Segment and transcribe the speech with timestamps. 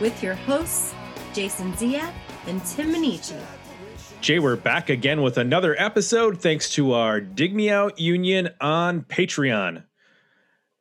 [0.00, 0.94] with your hosts,
[1.32, 2.12] Jason Ziak
[2.46, 3.40] and Tim Minichi.
[4.20, 9.02] Jay, we're back again with another episode thanks to our Dig Me Out Union on
[9.02, 9.84] Patreon.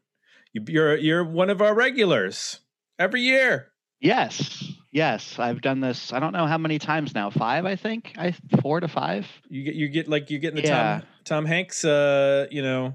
[0.52, 2.60] You- You're you're one of our regulars
[2.98, 3.68] every year.
[4.00, 6.12] Yes, yes, I've done this.
[6.12, 7.30] I don't know how many times now.
[7.30, 8.14] Five, I think.
[8.18, 9.26] I four to five.
[9.48, 11.00] You get you get like you're getting the Yeah.
[11.00, 11.84] Tom Tom Hanks.
[11.84, 12.94] Uh, you know,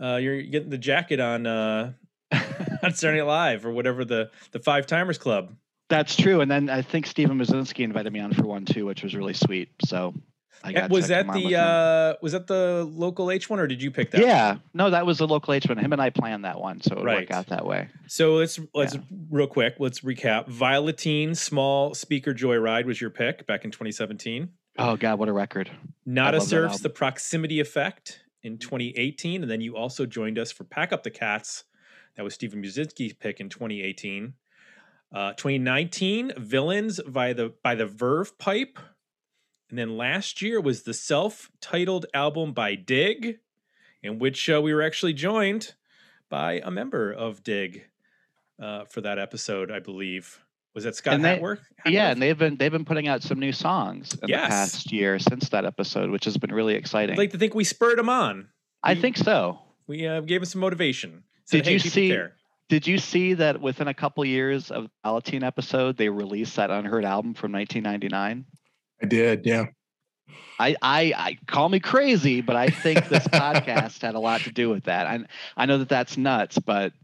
[0.00, 1.92] uh, you're getting the jacket on uh
[2.82, 5.54] on Saturday Night Live or whatever the the Five Timers Club.
[5.90, 6.40] That's true.
[6.40, 9.34] And then I think Stephen Mazinski invited me on for one too, which was really
[9.34, 9.68] sweet.
[9.84, 10.14] So
[10.64, 13.66] I was that come on with the uh was that the local H one or
[13.66, 14.20] did you pick that?
[14.22, 15.76] yeah, no, that was the local H one.
[15.78, 17.18] Him and I planned that one, so it would Right.
[17.20, 17.88] work out that way.
[18.06, 19.00] So let's let's Yeah.
[19.30, 19.74] real quick.
[19.78, 20.46] Let's recap.
[20.58, 24.48] Palatine Small Speaker Joyride was your pick back in 2017.
[24.78, 25.70] Oh God, what a record!
[26.06, 29.42] Nada Surfs the Proximity Effect in 2018.
[29.42, 31.64] And then you also joined us for Pack Up the Cats.
[32.16, 34.34] That was Stephen Muzinski's pick in 2018.
[35.14, 38.78] Uh, 2019, Villains by the by the Verve Pipe.
[39.70, 43.38] And then last year was the self-titled album by Dig,
[44.02, 45.74] in which uh, we were actually joined
[46.28, 47.84] by a member of Dig
[48.62, 50.40] uh, for that episode, I believe.
[50.74, 51.60] Was that Scott And they- Hackwith?
[51.86, 54.42] Yeah, and they've been they've been putting out some new songs in Yes.
[54.42, 57.12] the past year since that episode, which has been really exciting.
[57.12, 58.48] I'd like to think we spurred them on.
[58.82, 59.60] I we- think so.
[59.86, 61.24] We uh, gave them some motivation.
[61.44, 62.34] Said, Did "Hey, you see- care."
[62.70, 66.70] Did you see that within a couple years of the Palatine episode, they released that
[66.70, 68.46] unheard album from 1999?
[69.04, 69.66] I did, yeah.
[70.58, 74.50] I, I, I call me crazy, but I think this podcast had a lot to
[74.50, 75.06] do with that.
[75.08, 75.28] And
[75.58, 76.94] I know that that's nuts, but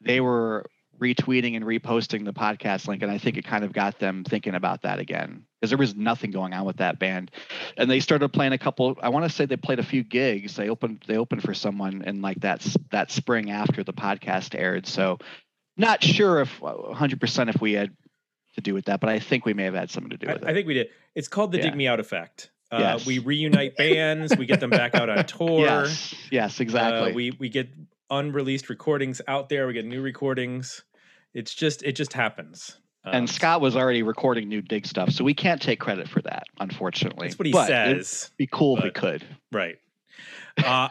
[0.00, 3.98] they were retweeting and reposting the podcast link, and I think it kind of got
[3.98, 7.32] them thinking about that again because there was nothing going on with that band.
[7.76, 8.96] And they started playing a couple.
[9.02, 10.54] I want to say they played a few gigs.
[10.54, 14.86] They opened they opened for someone in like that that spring after the podcast aired.
[14.86, 15.18] So
[15.76, 17.90] not sure if uh, 100 percent if we had
[18.54, 20.42] to do with that, but I think we may have had something to do with
[20.44, 20.50] I it.
[20.50, 20.88] I think we did.
[21.14, 21.64] It's called the Yeah.
[21.64, 22.50] Dig Me Out effect.
[22.72, 23.06] Uh, Yes.
[23.06, 24.36] We reunite bands.
[24.36, 25.60] we get them back out on tour.
[25.60, 27.10] Yes, yes, exactly.
[27.10, 27.68] Uh, we we get
[28.10, 29.66] unreleased recordings out there.
[29.66, 30.82] We get new recordings.
[31.34, 32.76] It's just it just happens.
[33.04, 36.20] Um, and Scott was already recording new dig stuff, so we can't take credit for
[36.22, 37.28] that, unfortunately.
[37.28, 38.30] That's what he But It'd says.
[38.36, 39.24] be cool if we could.
[39.50, 39.78] Right.
[40.62, 40.88] Uh,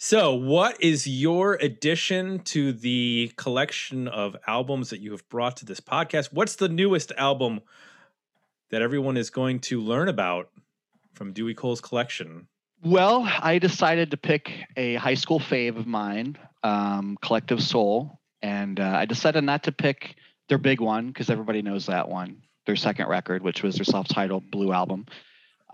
[0.00, 5.66] so, what is your addition to the collection of albums that you have brought to
[5.66, 6.32] this podcast?
[6.32, 7.60] What's the newest album
[8.70, 10.50] that everyone is going to learn about
[11.14, 12.46] from Dewey Cole's collection?
[12.84, 18.78] Well, I decided to pick a high school fave of mine, um, Collective Soul, and
[18.78, 20.14] uh, I decided not to pick
[20.48, 22.42] their big one because everybody knows that one.
[22.66, 25.06] Their second record, which was their self-titled Blue album.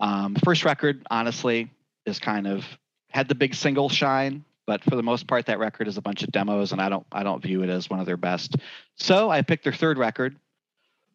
[0.01, 1.69] Um, first record, honestly,
[2.07, 2.65] is kind of
[3.15, 6.21] had the big single shine, but for the most part, that record is a bunch
[6.23, 8.57] of demos, and I don't I don't view it as one of their best.
[8.97, 10.35] So I picked their third record,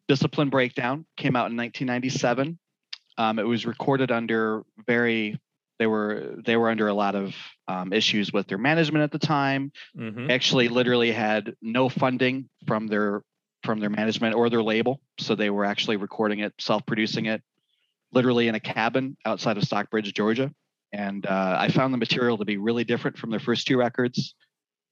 [0.07, 2.57] Discipline Breakdown, came out in 1997.
[3.19, 5.39] Um, it was recorded under very
[5.77, 7.35] they were they were under a lot of
[7.67, 9.71] um, issues with their management at the time.
[9.95, 10.31] Mm-hmm.
[10.31, 13.21] Actually literally had no funding from their
[13.63, 17.43] from their management or their label, so they were actually recording it, self-producing it,
[18.11, 20.51] literally in a cabin outside of Stockbridge, Georgia.
[20.93, 24.35] And uh, I found the material to be really different from their first two records.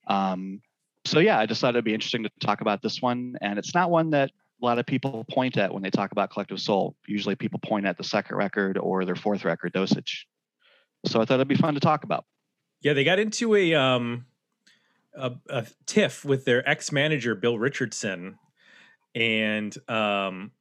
[0.06, 0.62] Um,
[1.04, 3.90] so yeah, I decided it'd be interesting to talk about this one, and it's not
[3.90, 4.30] one that
[4.62, 6.94] a lot of people point at when they talk about Collective Soul.
[7.06, 10.26] Usually, people point at the second record or their fourth record, Dosage.
[11.06, 12.24] So I thought it'd be fun to talk about.
[12.82, 14.26] Yeah, they got into a um
[15.14, 18.38] a, a tiff with their ex manager Bill Richardson,
[19.14, 20.52] and um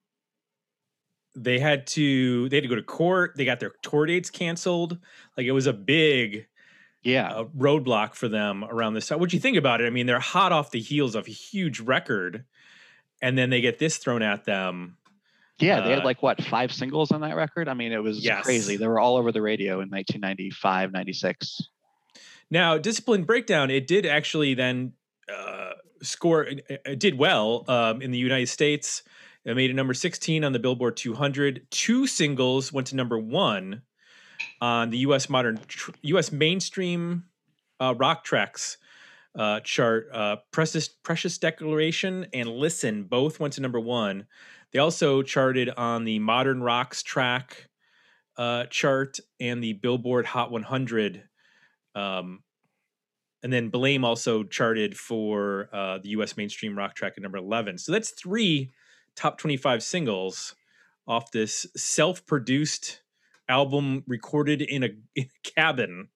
[1.43, 3.33] they had to they had to go to court.
[3.35, 4.97] They got their tour dates canceled.
[5.37, 6.47] Like it was a big
[7.03, 9.19] Yeah, uh, roadblock for them around this time.
[9.19, 9.85] What do you think about it?
[9.85, 12.45] I mean, they're hot off the heels of a huge record,
[13.21, 14.97] and then they get this thrown at them.
[15.59, 17.67] yeah, they uh, had like what five singles on that record.
[17.67, 18.43] I mean, it was Yes.
[18.43, 18.77] crazy.
[18.77, 21.69] They were all over the radio in 1995, 96.
[22.51, 24.93] Now, Discipline Breakdown, it did actually then
[25.31, 29.03] uh, score, it, it did well um, in the United States.
[29.45, 31.67] It made it number 16 on the Billboard 200.
[31.71, 33.83] Two singles went to number one
[34.61, 35.29] on the U.S.
[35.29, 35.59] modern,
[36.01, 36.31] U.S.
[36.31, 37.23] mainstream
[37.79, 38.77] uh, rock tracks
[39.37, 40.09] uh, chart.
[40.13, 44.27] Uh, Precious, Precious Declaration and Listen both went to number one.
[44.71, 47.69] They also charted on the Modern Rocks track
[48.37, 51.23] uh, chart and the Billboard Hot 100.
[51.95, 52.43] Um,
[53.41, 56.35] and then Blame also charted for uh, the U.S.
[56.37, 57.77] mainstream rock track at number 11.
[57.77, 58.71] So that's three
[59.15, 60.55] top 25 singles
[61.07, 63.01] off this self-produced
[63.47, 66.09] album recorded in a, in a cabin.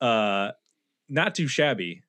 [0.00, 0.50] Uh,
[1.08, 2.02] not too shabby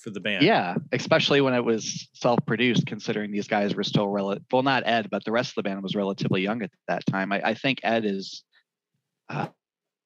[0.00, 0.42] for the band.
[0.42, 4.42] Yeah, especially when it was self-produced, considering these guys were still relative.
[4.50, 7.32] Well, not Ed, but the rest of the band was relatively young at that time.
[7.32, 8.42] I, I think Ed is
[9.28, 9.48] uh,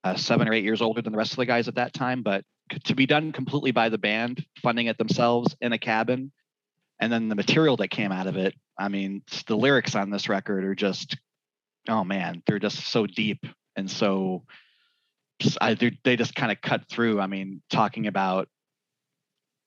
[0.03, 2.23] uh, seven or eight years older than the rest of the guys at that time.
[2.23, 2.44] But
[2.85, 6.32] to be done completely by the band, funding it themselves in a cabin,
[7.00, 8.55] and then the material that came out of it.
[8.79, 11.17] I mean, the lyrics on this record are just,
[11.88, 13.44] oh man, they're just so deep
[13.76, 14.44] and so.
[15.61, 15.75] I,
[16.05, 17.20] they just kind of cut through.
[17.20, 18.49] I mean, talking about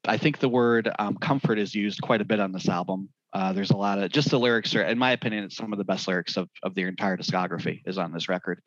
[0.07, 3.09] I think the word um, comfort is used quite a bit on this album.
[3.33, 5.77] Uh, there's a lot of just the lyrics are, in my opinion, it's some of
[5.77, 8.61] the best lyrics of, of their entire discography is on this record.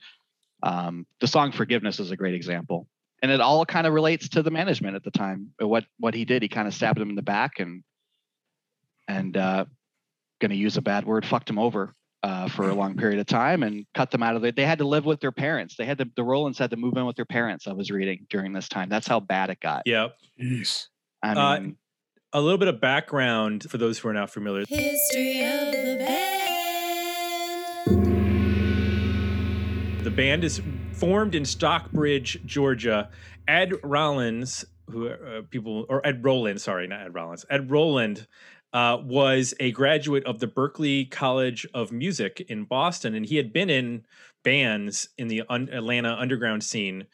[0.62, 2.86] Um, the song "Forgiveness" is a great example,
[3.22, 5.50] and it all kind of relates to the management at the time.
[5.58, 7.82] What what he did, he kind of stabbed him in the back and
[9.10, 9.64] and uh,
[10.40, 13.26] going to use a bad word, fucked them over uh, for a long period of
[13.26, 14.56] time and cut them out of it.
[14.56, 15.76] They had to live with their parents.
[15.76, 17.66] They had to the Rollins had to move in with their parents.
[17.66, 18.88] I was reading during this time.
[18.88, 19.82] That's how bad it got.
[19.86, 20.16] Yep.
[20.40, 20.86] Jeez.
[21.22, 21.76] I Uh, mean,
[22.32, 24.64] A little bit of background for those who are not familiar.
[24.68, 26.36] History of the band.
[30.04, 30.62] The band is
[30.92, 33.10] formed in Stockbridge, Georgia.
[33.48, 37.44] Ed Rollins, who uh, people or Ed Roland, sorry, not Ed Rollins.
[37.50, 38.26] Ed Roland
[38.72, 43.52] uh, was a graduate of the Berklee College of Music in Boston, and he had
[43.52, 44.04] been in
[44.44, 47.06] bands in the un- Atlanta underground scene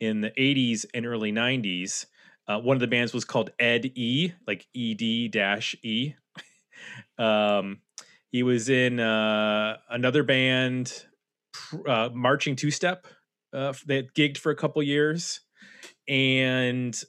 [0.00, 2.06] in the 80s and early 90s.
[2.48, 6.14] Uh, one of the bands was called Ed E, like ED dash E.
[7.18, 7.78] um,
[8.30, 11.04] he was in uh, another band,
[11.86, 13.06] uh, Marching Two Step,
[13.52, 15.40] uh, that gigged for a couple years,
[16.08, 17.00] and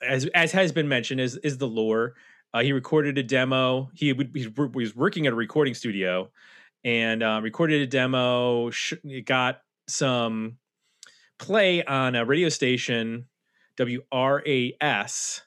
[0.00, 2.14] as as has been mentioned, is is the lore.
[2.58, 3.88] Uh, he recorded a demo.
[3.94, 6.28] He would he was working at a recording studio,
[6.82, 8.70] and uh, recorded a demo.
[8.70, 8.94] Sh-
[9.24, 10.58] got some
[11.38, 13.26] play on a radio station,
[13.76, 15.42] WRAS,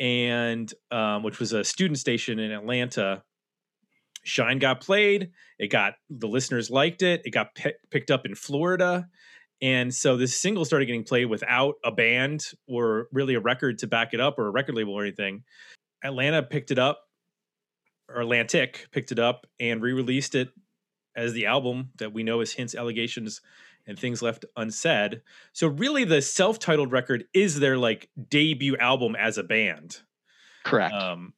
[0.00, 3.22] and um, which was a student station in Atlanta.
[4.24, 5.30] Shine got played.
[5.60, 7.22] It got the listeners liked it.
[7.24, 9.08] It got pi- picked up in Florida.
[9.60, 13.86] And so this single started getting played without a band or really a record to
[13.86, 15.44] back it up or a record label or anything.
[16.02, 17.02] Atlanta picked it up,
[18.08, 20.50] or Atlantic picked it up and re released it
[21.14, 23.40] as the album that we know as Hints, Allegations,
[23.86, 25.22] and Things Left Unsaid.
[25.52, 30.00] So, really, the self titled record is their like debut album as a band
[30.64, 30.94] correct.
[30.94, 31.34] um,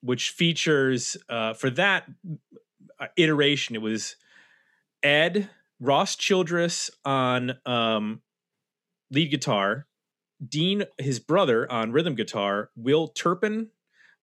[0.00, 2.04] which features uh, for that
[2.98, 3.74] uh, iteration.
[3.74, 4.16] It was
[5.02, 5.48] Ed
[5.80, 8.22] Ross Childress on um,
[9.10, 9.86] lead guitar,
[10.46, 13.68] Dean his brother on rhythm guitar, Will Turpin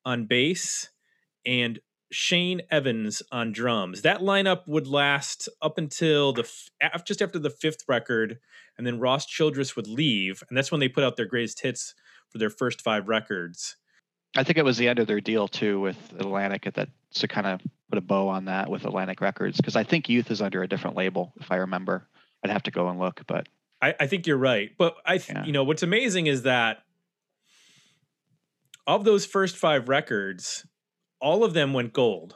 [0.09, 0.89] on bass,
[1.45, 1.79] and
[2.11, 4.01] Shane Evans on drums.
[4.01, 6.43] That lineup would last up until the
[6.81, 8.39] f- just after the fifth record,
[8.77, 11.93] and then Ross Childress would leave, and that's when they put out their greatest hits
[12.29, 13.75] for their first five records.
[14.35, 17.27] I think it was the end of their deal too with Atlantic at that to
[17.27, 20.41] kind of put a bow on that with Atlantic Records because I think Youth is
[20.41, 22.07] under a different label if I remember.
[22.43, 23.47] I'd have to go and look, but
[23.81, 25.45] I, I think you're right, but I, th- Yeah.
[25.45, 26.83] you know, what's amazing is that
[28.95, 30.65] of those first five records,
[31.21, 32.35] all of them went gold,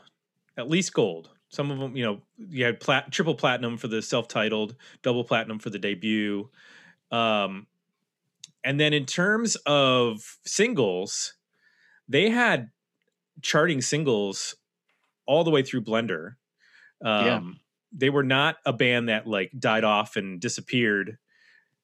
[0.57, 1.29] at least gold.
[1.49, 5.59] Some of them, you know, you had plat- triple platinum for the self-titled, double platinum
[5.59, 6.49] for the debut,
[7.11, 7.67] um,
[8.63, 11.33] and then in terms of singles,
[12.07, 12.69] they had
[13.41, 14.55] charting singles
[15.25, 16.35] all the way through Blender.
[17.03, 17.41] Um, Yeah.
[17.95, 21.17] They were not a band that like died off and disappeared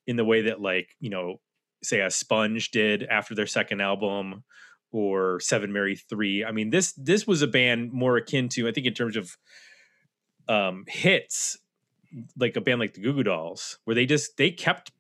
[0.08, 1.40] in the way that like you know
[1.84, 4.44] say a sponge did after their second album
[4.92, 6.44] or seven mary three.
[6.44, 9.38] I mean this this was a band more akin to i think in terms of
[10.48, 11.58] um hits
[12.38, 14.92] like a band like the goo goo dolls where they just they kept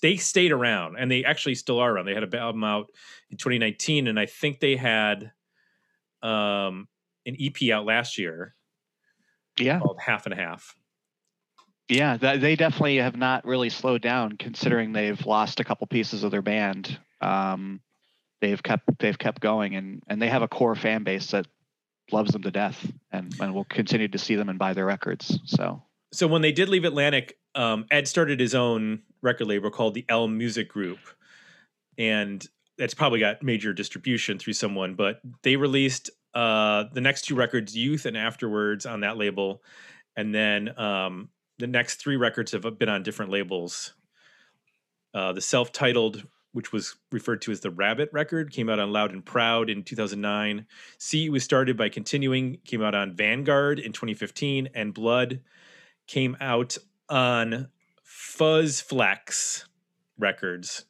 [0.00, 2.06] they stayed around and they actually still are around.
[2.06, 2.86] They had a album out
[3.30, 5.32] in 2019 and i think they had
[6.22, 6.88] um
[7.26, 8.54] an ep out last year
[9.58, 10.74] yeah, called half and half
[11.88, 16.24] Yeah, th- they definitely have not really slowed down, considering they've lost a couple pieces
[16.24, 16.98] of their band.
[17.20, 17.80] Um,
[18.40, 21.46] they've kept they've kept going, and and they have a core fan base that
[22.10, 25.38] loves them to death, and and will continue to see them and buy their records.
[25.44, 29.94] So So when they did leave Atlantic, um, Ed started his own record label called
[29.94, 30.98] the El Music Group,
[31.98, 32.46] and
[32.78, 34.94] that's probably got major distribution through someone.
[34.94, 39.62] But they released uh, the next two records, Youth and Afterwards, on that label,
[40.16, 43.94] and then um, the next three records have been on different labels.
[45.12, 49.12] Uh, the self-titled, which was referred to as the Rabbit record, came out on Loud
[49.12, 50.66] and Proud in 2009.
[50.98, 55.40] See was started by continuing, came out on Vanguard in 2015, and Blood
[56.06, 56.76] came out
[57.08, 57.68] on
[58.02, 59.66] Fuzz Flex
[60.18, 60.84] Records.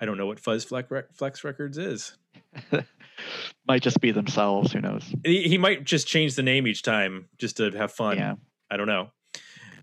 [0.00, 2.16] I don't know what Fuzz Flex, Flex Records is.
[3.66, 4.72] might just be themselves.
[4.72, 5.04] Who knows?
[5.24, 8.16] He, he might just change the name each time just to have fun.
[8.16, 8.34] Yeah.
[8.70, 9.10] I don't know.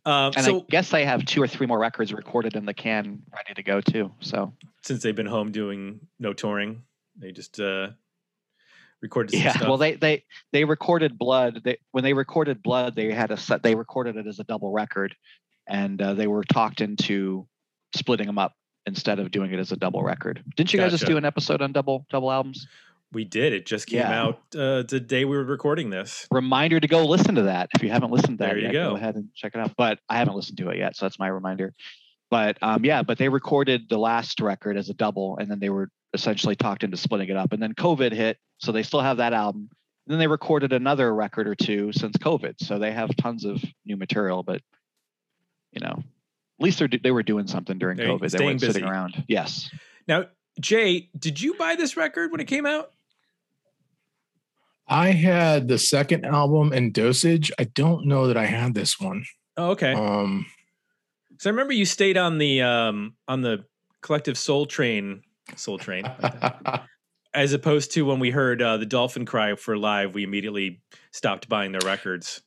[0.07, 2.73] Um, And so I guess they have two or three more records recorded in the
[2.73, 4.09] can, ready to go too.
[4.21, 6.83] So since they've been home doing no touring,
[7.17, 7.89] they just uh,
[9.01, 9.67] recorded some yeah, stuff.
[9.67, 10.23] well they they
[10.53, 11.61] they recorded Blood.
[11.65, 13.63] They when they recorded Blood, they had a set.
[13.63, 15.13] They recorded it as a double record,
[15.67, 17.45] and uh, they were talked into
[17.93, 18.53] splitting them up
[18.85, 20.41] instead of doing it as a double record.
[20.55, 22.65] Didn't you guys just do an episode on double double albums?
[23.13, 23.53] We did.
[23.53, 24.21] It just came Yeah.
[24.23, 26.27] out uh, the day we were recording this.
[26.31, 28.73] Reminder to go listen to that if you haven't listened to that There you yet.
[28.73, 28.95] go.
[28.95, 29.73] ahead and check it out.
[29.77, 31.73] But I haven't listened to it yet, so that's my reminder.
[32.29, 35.69] But um, yeah, but they recorded the last record as a double, and then they
[35.69, 37.53] were essentially talked into splitting it up.
[37.53, 39.69] And then COVID hit, so they still have that album.
[40.05, 43.63] And then they recorded another record or two since COVID, so they have tons of
[43.85, 44.43] new material.
[44.43, 44.61] But
[45.71, 48.29] you know, at least they're, they were doing something during COVID.
[48.31, 49.23] They weren't sitting around.
[49.27, 49.69] Yes.
[50.07, 50.25] Now,
[50.59, 52.91] Jay, did you buy this record when it came out?
[54.87, 57.51] I had the second album and Dosage.
[57.59, 59.25] I don't know that I had this one.
[59.57, 59.93] Oh, okay.
[59.93, 60.45] Um,
[61.39, 63.65] So I remember you stayed on the um, on the
[64.01, 65.21] collective Soul Train,
[65.55, 66.05] Soul Train,
[67.33, 70.13] as opposed to when we heard uh, the Dolphin Cry for live.
[70.13, 72.41] We immediately stopped buying their records.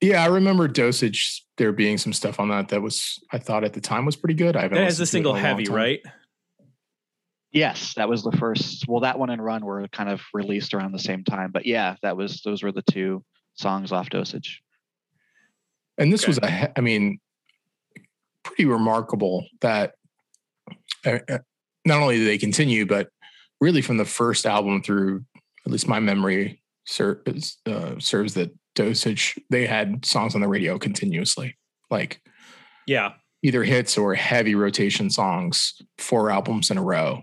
[0.00, 1.44] yeah, I remember Dosage.
[1.56, 4.34] There being some stuff on that that was I thought at the time was pretty
[4.34, 4.56] good.
[4.56, 6.00] I haven't That has the single it in a long "Heavy," right?
[7.52, 8.86] Yes, that was the first.
[8.86, 11.50] Well, that one and Run were kind of released around the same time.
[11.50, 14.62] But yeah, that was those were the two songs off Dosage.
[15.98, 16.28] And this Okay.
[16.28, 17.18] was a, I mean,
[18.44, 19.94] pretty remarkable that
[21.04, 21.38] uh, uh,
[21.84, 23.08] not only did they continue, but
[23.60, 25.24] really from the first album through,
[25.66, 29.38] at least my memory serves uh, serves that dosage.
[29.50, 31.56] They had songs on the radio continuously,
[31.90, 32.22] like
[32.86, 37.22] Yeah, either hits or heavy rotation songs, four albums in a row.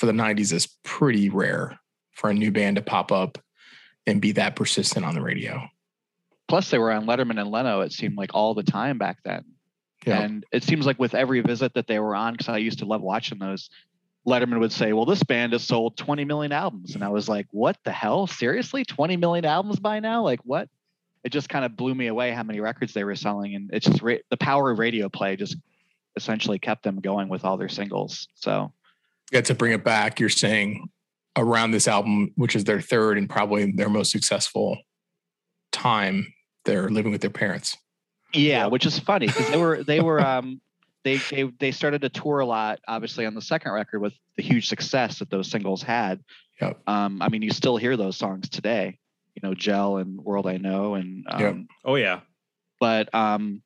[0.00, 1.78] For the '90s, is pretty rare
[2.12, 3.36] for a new band to pop up
[4.06, 5.68] and be that persistent on the radio.
[6.48, 7.82] Plus, they were on Letterman and Leno.
[7.82, 9.44] It seemed like all the time back then.
[10.06, 10.22] Yeah.
[10.22, 12.86] And it seems like with every visit that they were on, because I used to
[12.86, 13.68] love watching those,
[14.26, 17.46] Letterman would say, "Well, this band has sold 20 million albums," and I was like,
[17.50, 18.26] "What the hell?
[18.26, 20.22] Seriously, 20 million albums by now?
[20.22, 20.70] Like what?"
[21.24, 23.84] It just kind of blew me away how many records they were selling, and it's
[23.84, 25.58] just ra- the power of radio play just
[26.16, 28.28] essentially kept them going with all their singles.
[28.34, 28.72] So
[29.30, 30.88] yeah, to bring it back, you're saying
[31.36, 34.76] around this album, which is their third and probably their most successful
[35.72, 36.32] time,
[36.64, 37.76] they're living with their parents.
[38.32, 40.60] Yeah, which is funny because they were they were um
[41.04, 44.42] they they they started to tour a lot, obviously on the second record with the
[44.42, 46.20] huge success that those singles had.
[46.60, 46.80] Yep.
[46.86, 48.98] Um, I mean, you still hear those songs today,
[49.34, 51.56] you know, Gel and World I Know, and um, Yep.
[51.86, 52.20] oh yeah.
[52.78, 53.62] but um,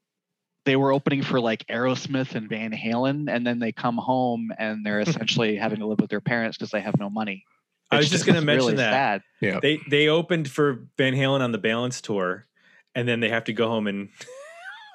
[0.65, 4.85] they were opening for like Aerosmith and Van Halen, and then they come home and
[4.85, 7.45] they're essentially having to live with their parents because they have no money.
[7.91, 9.23] I was It's just going to it's mention really that sad.
[9.41, 9.61] Yeah.
[9.61, 12.47] they they opened for Van Halen on the Balance tour,
[12.95, 14.09] and then they have to go home and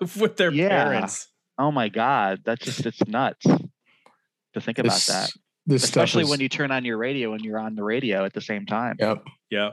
[0.20, 0.70] with their Yeah.
[0.70, 1.28] parents.
[1.58, 5.30] Oh my God, that's just it's nuts to think about This, that.
[5.68, 8.34] this especially is, when you turn on your radio and you're on the radio at
[8.34, 8.96] the same time.
[9.00, 9.24] Yep.
[9.52, 9.72] Yeah,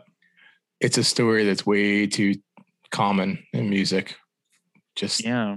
[0.80, 2.34] It's a story that's way too
[2.90, 4.16] common in music.
[4.96, 5.56] Just Yeah.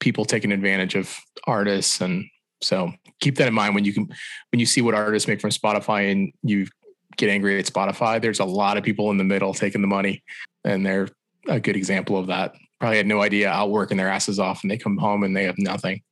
[0.00, 2.24] People taking advantage of artists and
[2.62, 4.08] so keep that in mind when you can
[4.50, 6.66] when you see what artists make from Spotify and you
[7.16, 10.22] get angry at Spotify, there's a lot of people in the middle taking the money
[10.64, 11.08] and they're
[11.48, 12.54] a good example of that.
[12.78, 15.44] Probably had no idea out working their asses off and they come home and they
[15.44, 16.02] have nothing.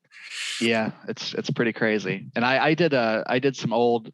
[0.60, 2.26] Yeah, it's it's pretty crazy.
[2.34, 4.12] And I I did uh I did some old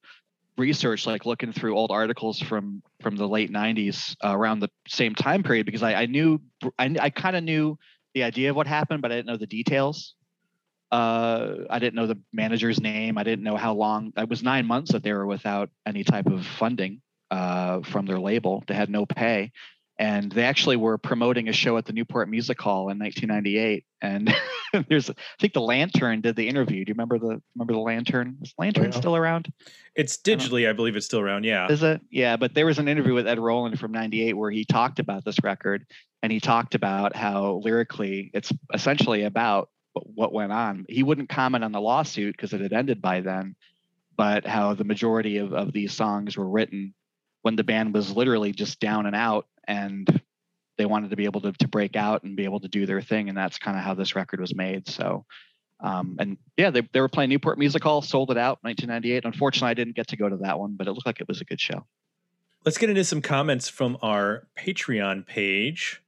[0.56, 5.14] research like looking through old articles from from the late 90s uh, around the same
[5.14, 6.40] time period because I I knew
[6.78, 7.78] I I kind of knew
[8.14, 10.14] the idea of what happened but I didn't know the details.
[10.90, 13.16] Uh I didn't know the manager's name.
[13.18, 14.12] I didn't know how long.
[14.16, 17.00] It was 9 months that they were without any type of funding
[17.30, 18.64] uh from their label.
[18.66, 19.52] They had no pay.
[20.00, 23.84] And they actually were promoting a show at the Newport Music Hall in 1998.
[24.00, 24.34] And
[24.88, 26.86] there's, I think, the Lantern did the interview.
[26.86, 28.38] Do you remember the remember the Lantern?
[28.40, 28.98] Is Lantern yeah.
[28.98, 29.52] still around?
[29.94, 31.44] It's digitally, I believe it's still around.
[31.44, 31.70] Yeah.
[31.70, 32.00] Is it?
[32.10, 35.22] Yeah, but there was an interview with Ed Roland from '98 where he talked about
[35.26, 35.84] this record,
[36.22, 40.86] and he talked about how lyrically it's essentially about what went on.
[40.88, 43.54] He wouldn't comment on the lawsuit because it had ended by then,
[44.16, 46.94] but how the majority of, of these songs were written
[47.42, 50.20] when the band was literally just down and out and
[50.78, 53.02] they wanted to be able to, to break out and be able to do their
[53.02, 53.28] thing.
[53.28, 54.88] And that's kind of how this record was made.
[54.88, 55.24] So,
[55.80, 59.24] um, and yeah, they, they were playing Newport Music Hall, sold it out 1998.
[59.24, 61.40] Unfortunately, I didn't get to go to that one, but it looked like it was
[61.40, 61.86] a good show.
[62.64, 66.02] Let's get into some comments from our Patreon page.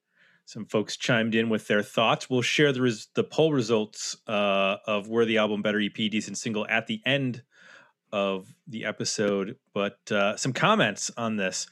[0.45, 2.29] Some folks chimed in with their thoughts.
[2.29, 6.37] We'll share the res- the poll results uh, of where the album Better EP Decent
[6.37, 7.43] Single at the end
[8.13, 9.57] of the episode.
[9.75, 11.67] But uh, some comments on this.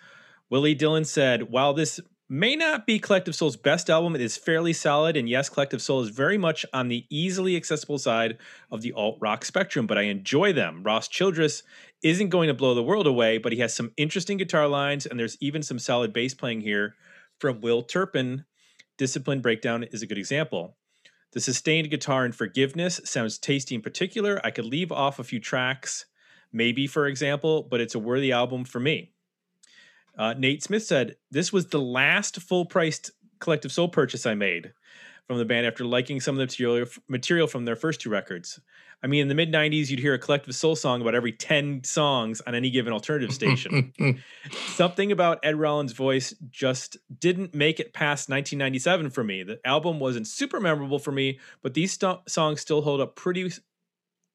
[0.51, 4.73] Willie Dillon said, while this may not be Collective Soul's best album, it is fairly
[4.73, 5.17] solid.
[5.17, 8.39] And yes, Collective Soul is very much on the easily accessible side
[8.71, 10.83] of the alt rock spectrum, but I enjoy them.
[10.83, 11.63] Ross Childress
[12.03, 15.19] isn't going to blow the world away, but he has some interesting guitar lines, and
[15.19, 16.95] there's even some solid bass playing here
[17.39, 18.45] from Will Turpin.
[18.97, 20.77] Discipline Breakdown is a good example.
[21.33, 24.41] The sustained guitar in Forgiveness sounds tasty in particular.
[24.45, 26.07] I could leave off a few tracks,
[26.53, 29.13] maybe for example, but it's a worthy album for me.
[30.17, 34.73] Uh, Nate Smith said, This was the last full priced Collective Soul purchase I made
[35.27, 38.61] from the band after liking some of the material, material from their first two records.
[39.03, 41.85] I mean, in the mid 90s, you'd hear a Collective Soul song about every 10
[41.85, 43.95] songs on any given alternative station.
[44.75, 49.43] Something about Ed Rollins' voice just didn't make it past 1997 for me.
[49.43, 53.51] The album wasn't super memorable for me, but these st- songs still hold up pretty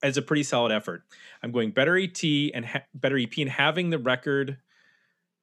[0.05, 1.03] as a pretty solid effort.
[1.41, 4.57] I'm going better ET and ha- better EP and having the record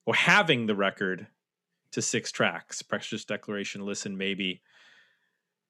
[0.07, 1.27] or having the record
[1.91, 4.63] to six tracks Precious Declaration, Listen, Maybe,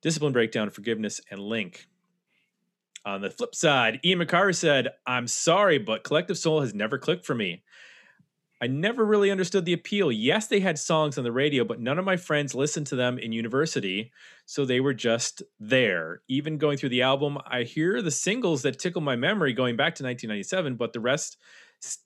[0.03, 1.87] Discipline Breakdown, Forgiveness, and Link.
[3.05, 7.25] On the flip side, Ian McCarr said, I'm sorry, but Collective Soul has never clicked
[7.25, 7.65] for me.
[8.62, 10.13] I never really understood the appeal.
[10.13, 13.19] Yes, they had songs on the radio, but none of my friends listened to them
[13.19, 14.13] in university,
[14.47, 16.23] so they were just there.
[16.28, 19.97] Even going through the album, I hear the singles that tickle my memory going back
[19.97, 21.39] to 1997, but the rest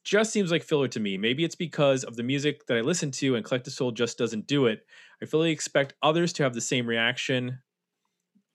[0.03, 1.19] just seems like filler to me.
[1.19, 4.47] Maybe it's because of the music that I listen to and Collective Soul just doesn't
[4.47, 4.87] do it.
[5.23, 7.59] I fully expect others to have the same reaction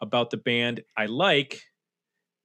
[0.02, 1.62] about the band I like,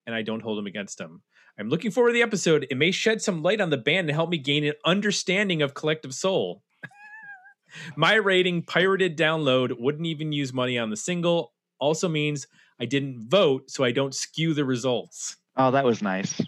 [0.07, 1.23] and I don't hold them against them.
[1.59, 2.67] I'm looking forward to the episode.
[2.71, 5.73] It may shed some light on the band and help me gain an understanding of
[5.73, 6.63] Collective Soul.
[7.97, 11.55] My rating, pirated download, wouldn't even use money on the single.
[11.79, 12.47] Also means
[12.79, 15.37] I didn't vote, so I don't skew the results.
[15.57, 16.43] Oh, that was nice.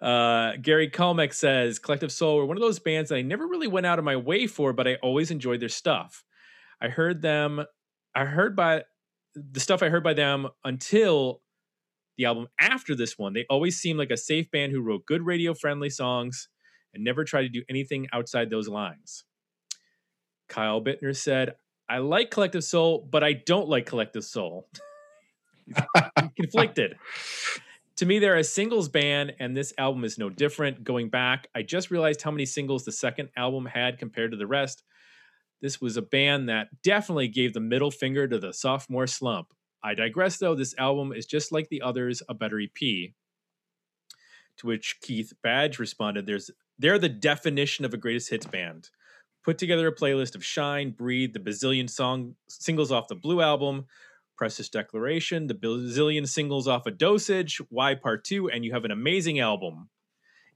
[0.00, 3.68] Uh, Gary Kalmek says Collective Soul were one of those bands that I never really
[3.68, 6.24] went out of my way for, but I always enjoyed their stuff.
[6.80, 7.64] I heard them,
[8.14, 8.84] I heard by
[9.34, 11.42] the stuff I heard by them until
[12.16, 13.32] the album after this one.
[13.32, 16.48] They always seemed like a safe band who wrote good radio friendly songs
[16.94, 19.24] and never tried to do anything outside those lines.
[20.48, 21.54] Kyle Bittner said,
[21.88, 24.68] I like Collective Soul, but I don't like Collective Soul.
[26.36, 26.96] conflicted.
[27.96, 30.84] To me, they're a singles band, and this album is no different.
[30.84, 34.46] Going back, I just realized how many singles the second album had compared to the
[34.46, 34.82] rest.
[35.60, 39.52] This was a band that definitely gave the middle finger to the sophomore slump.
[39.82, 40.54] I digress, though.
[40.54, 43.12] This album is just like the others, a better EP.
[44.58, 48.90] To which Keith Badge responded, "There's they're the definition of a greatest hits band.
[49.42, 53.86] Put together a playlist of Shine, Breathe, the bazillion song singles off the Blue album,
[54.36, 58.90] Precious Declaration, the bazillion singles off of Dosage, Y Part 2, and you have an
[58.90, 59.88] amazing album.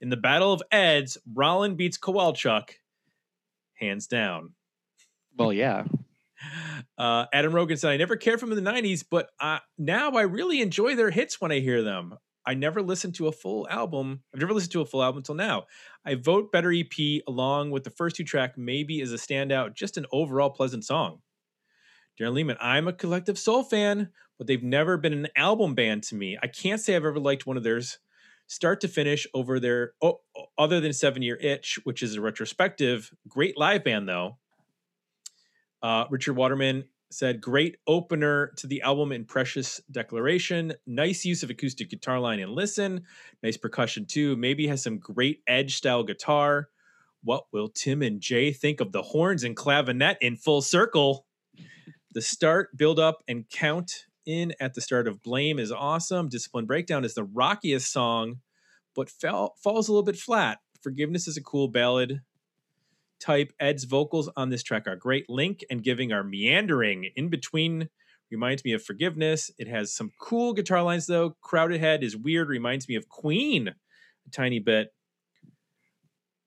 [0.01, 2.81] In the Battle of Eds, Rollin beats Kowalczyk,
[3.75, 4.55] hands down.
[5.37, 5.85] Well, yeah.
[6.99, 9.31] Uh, Adam Rogan said, I never cared for them in the 90s, but
[9.79, 12.17] now I really enjoy their hits when I hear them.
[12.47, 14.23] I never listened to a full album.
[14.33, 15.65] I've never listened to a full album until now.
[16.05, 19.97] I vote Better EP along with the first two track, maybe as a standout, just
[19.97, 21.21] an overall pleasant song.
[22.19, 26.15] Darren Lehman, I'm a collective soul fan, but they've never been an album band to
[26.15, 26.39] me.
[26.41, 27.99] I can't say I've ever liked one of theirs
[28.47, 30.21] start to finish over their, oh,
[30.57, 33.11] other than Seven Year Itch, which is a retrospective.
[33.29, 34.39] Great live band, though.
[35.87, 40.73] Uh, Richard Waterman said, great opener to the album in Precious Declaration.
[40.85, 43.05] Nice use of acoustic guitar line and listen.
[43.41, 44.35] Nice percussion, too.
[44.35, 46.71] Maybe has some great edge style guitar.
[47.23, 51.25] What will Tim and Jay think of the horns and clavinet in full circle?
[52.15, 56.29] The start, build up, and count in at the start of Blame is awesome.
[56.29, 58.41] Discipline Breakdown is the rockiest song,
[58.97, 60.59] but fell, falls a little bit flat.
[60.83, 62.23] Forgiveness is a cool ballad
[63.21, 63.53] type.
[63.61, 65.29] Ed's vocals on this track are great.
[65.29, 67.89] Link and giving are meandering in between.
[68.31, 69.51] Reminds me of Forgiveness.
[69.59, 71.37] It has some cool guitar lines though.
[71.41, 72.49] Crowded Head is weird.
[72.49, 74.89] Reminds me of Queen a tiny bit.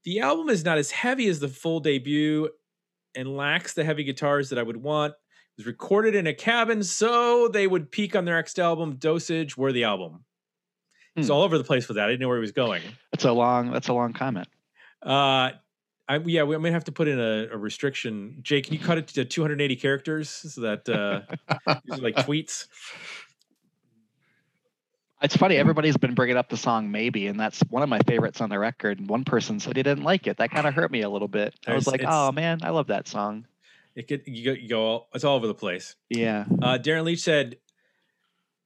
[0.03, 2.49] The album is not as heavy as the full debut
[3.15, 5.12] and lacks the heavy guitars that I would want.
[5.13, 5.17] It
[5.58, 9.73] was recorded in a cabin, so they would peak on their next album, Dosage, were
[9.73, 10.23] the album.
[11.15, 11.34] He's Hmm.
[11.34, 12.05] all over the place with that.
[12.05, 12.82] I didn't know where he was going.
[13.12, 13.71] That's a long.
[13.71, 14.47] That's a long comment.
[15.01, 15.51] Uh,
[16.10, 18.39] I, yeah, we might have to put in a, a restriction.
[18.41, 21.22] Jay, can you cut it to 280 characters so that uh,
[21.86, 22.65] these are like tweets?
[25.22, 25.58] It's funny.
[25.58, 28.58] Everybody's been bringing up the song "Maybe," and that's one of my favorites on the
[28.58, 29.00] record.
[29.00, 30.38] And one person said he didn't like it.
[30.38, 31.54] That kind of hurt me a little bit.
[31.67, 33.45] I was There's- like, it's- "Oh man, I love that song."
[33.95, 35.95] It could you go, you go all, it's all over the place.
[36.10, 36.45] Yeah.
[36.62, 37.58] Uh, Darren Leach said,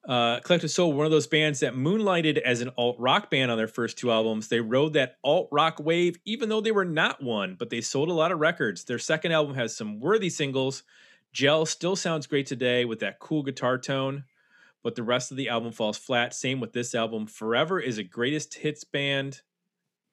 [0.08, 3.58] uh, Collective Soul, one of those bands that moonlighted as an alt rock band on
[3.58, 4.50] their first two albums.
[4.50, 8.10] They rode that alt rock wave, even though they were not one, but they sold
[8.10, 8.84] a lot of records.
[8.84, 10.84] Their second album has some worthy singles.
[11.32, 14.26] Gel still sounds great today with that cool guitar tone,
[14.84, 16.34] but the rest of the album falls flat.
[16.34, 17.26] Same with this album.
[17.26, 19.42] Forever is a greatest hits band.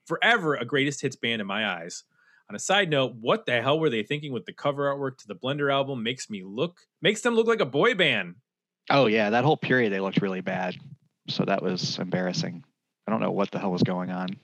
[0.07, 2.05] Forever a greatest hits band in my eyes.
[2.49, 5.29] On a side note, what the hell were they thinking with the cover artwork to
[5.29, 6.03] the Blender album?
[6.03, 8.37] Makes me look makes them look like a boy band.
[8.89, 10.77] Oh yeah, that whole period they looked really bad.
[11.29, 12.65] So that was embarrassing.
[13.07, 14.39] I don't know what the hell was going on.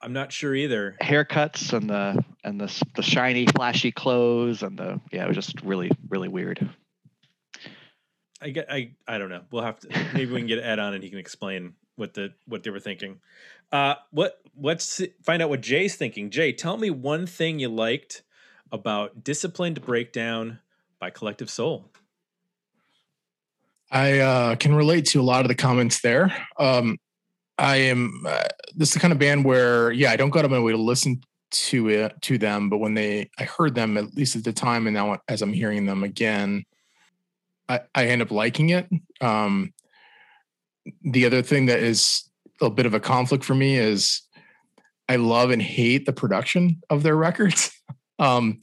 [0.00, 0.96] I'm not sure either.
[1.00, 5.62] Haircuts and the and the the shiny, flashy clothes and the yeah, it was just
[5.62, 6.68] really really weird.
[8.42, 9.42] I get I I don't know.
[9.50, 12.34] We'll have to maybe we can get Ed on and he can explain what the
[12.46, 13.20] what they were thinking.
[13.72, 16.28] Uh what let's find out what Jay's thinking.
[16.28, 18.22] Jay, tell me one thing you liked
[18.70, 20.58] about Disciplined Breakdown
[20.98, 21.90] by Collective Soul.
[23.94, 26.36] I uh, can relate to a lot of the comments there.
[26.58, 26.98] Um,
[27.56, 30.44] I am uh, this is the kind of band where yeah, I don't go out
[30.44, 33.96] of my way to listen to it to them, but when they I heard them
[33.96, 36.64] at least at the time, and now as I'm hearing them again,
[37.68, 38.88] I, I end up liking it.
[39.20, 39.72] Um,
[41.02, 42.28] the other thing that is
[42.60, 44.22] a bit of a conflict for me is
[45.08, 47.70] I love and hate the production of their records.
[48.18, 48.58] um,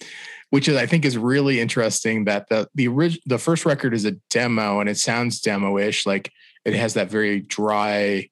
[0.51, 4.05] which is I think is really interesting that the the orig- the first record is
[4.05, 6.31] a demo and it sounds demo-ish like
[6.63, 8.29] it has that very dry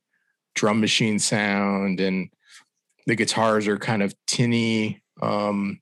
[0.53, 2.29] drum machine sound and
[3.07, 5.79] the guitars are kind of tinny um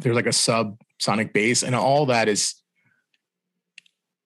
[0.00, 2.54] there's like a sub sonic bass and all that is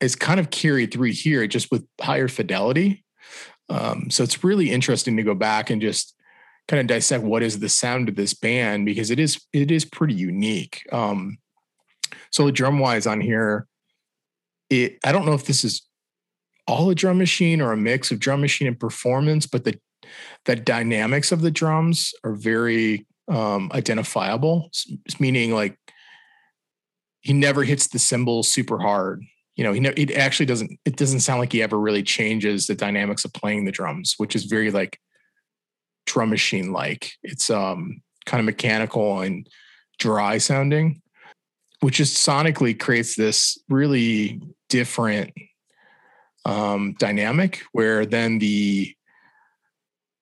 [0.01, 3.03] is kind of carried through here just with higher fidelity.
[3.71, 6.15] Um so it's really interesting to go back and just
[6.69, 9.85] kind of dissect what is the sound of this band because it is it is
[9.85, 10.83] pretty unique.
[10.93, 11.39] Um,
[12.31, 13.67] so drum wise on here,
[14.71, 15.83] it I don't know if this is
[16.67, 19.79] all a drum machine or a mix of drum machine and performance, but the
[20.45, 24.71] the dynamics of the drums are very um, identifiable.
[25.19, 25.79] Meaning like
[27.21, 29.23] he never hits the cymbals super hard.
[29.57, 30.79] You know, he ne- it actually doesn't.
[30.85, 34.35] It doesn't sound like he ever really changes the dynamics of playing the drums, which
[34.35, 34.99] is very like
[36.15, 37.13] drum machine like.
[37.23, 39.47] It's um kind of mechanical and
[39.99, 41.03] dry sounding,
[41.81, 45.33] which just sonically creates this really different
[46.47, 48.95] um dynamic where then the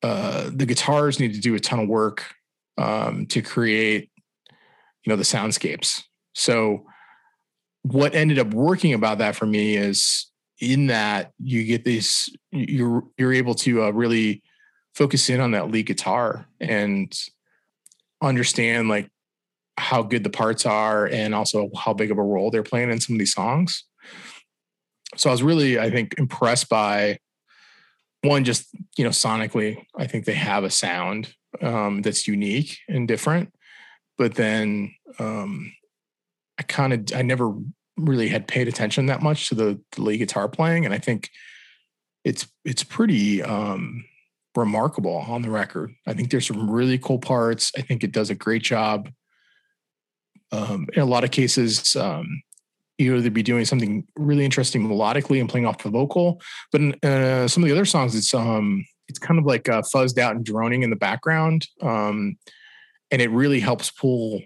[0.02, 2.24] uh the guitars need to do a ton of work
[2.78, 4.10] um to create
[5.04, 6.02] you know the soundscapes.
[6.34, 6.86] So
[7.82, 13.02] what ended up working about that for me is in that you get these you're
[13.18, 14.42] you're able to uh, really
[14.94, 17.12] focus in on that lead guitar and
[18.22, 19.08] understand like
[19.78, 23.00] how good the parts are and also how big of a role they're playing in
[23.00, 23.84] some of these songs.
[25.16, 27.18] So I was really, I think, impressed by
[28.22, 33.08] one, just you know, sonically, I think they have a sound um, that's unique and
[33.08, 33.52] different.
[34.16, 35.72] But then um,
[36.58, 37.52] I kind of, I never
[37.96, 41.30] really had paid attention that much to the, the lead guitar playing, and I think
[42.24, 44.04] it's it's pretty um,
[44.56, 45.92] remarkable on the record.
[46.06, 47.72] I think there's some really cool parts.
[47.76, 49.10] I think it does a great job.
[50.50, 52.42] Um, in a lot of cases, um,
[52.98, 56.94] you either be doing something really interesting melodically and playing off the vocal, but in
[57.02, 60.36] uh, some of the other songs, it's um, it's kind of like uh, fuzzed out
[60.36, 62.36] and droning in the background, um,
[63.10, 64.42] and it really helps pull,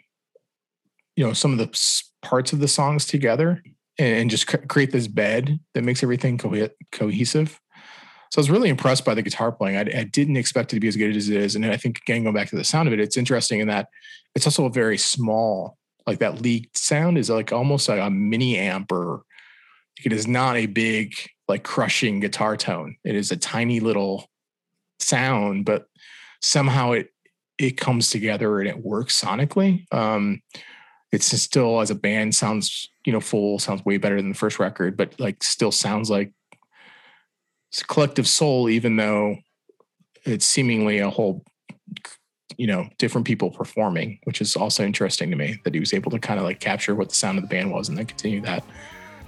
[1.17, 3.63] you know, some of the parts of the songs together
[3.99, 7.61] and, just cr- create this bed that makes everything co- cohesive.
[8.31, 9.77] So I was really impressed by the guitar playing.
[9.77, 11.55] I, I, didn't expect it to be as good as it is.
[11.55, 13.89] And I think again, going back to the sound of it, it's interesting in that
[14.35, 18.59] it's also a very small, like that lead sound is like almost like a mini
[18.59, 19.23] amp or
[20.05, 21.15] it is not a big,
[21.49, 22.97] like crushing guitar tone.
[23.05, 24.29] It is a tiny little
[24.99, 25.87] sound, but
[26.43, 27.11] somehow it
[27.59, 29.91] it comes together and it works sonically.
[29.93, 30.43] Um,
[31.13, 34.59] it's still as a band sounds you know full sounds way better than the first
[34.59, 36.33] record, but like still sounds like
[37.69, 39.37] it's a collective soul, even though
[40.25, 41.45] it's seemingly a whole
[42.57, 46.11] you know different people performing, which is also interesting to me that he was able
[46.11, 48.41] to kind of like capture what the sound of the band was and then continue
[48.43, 48.65] that.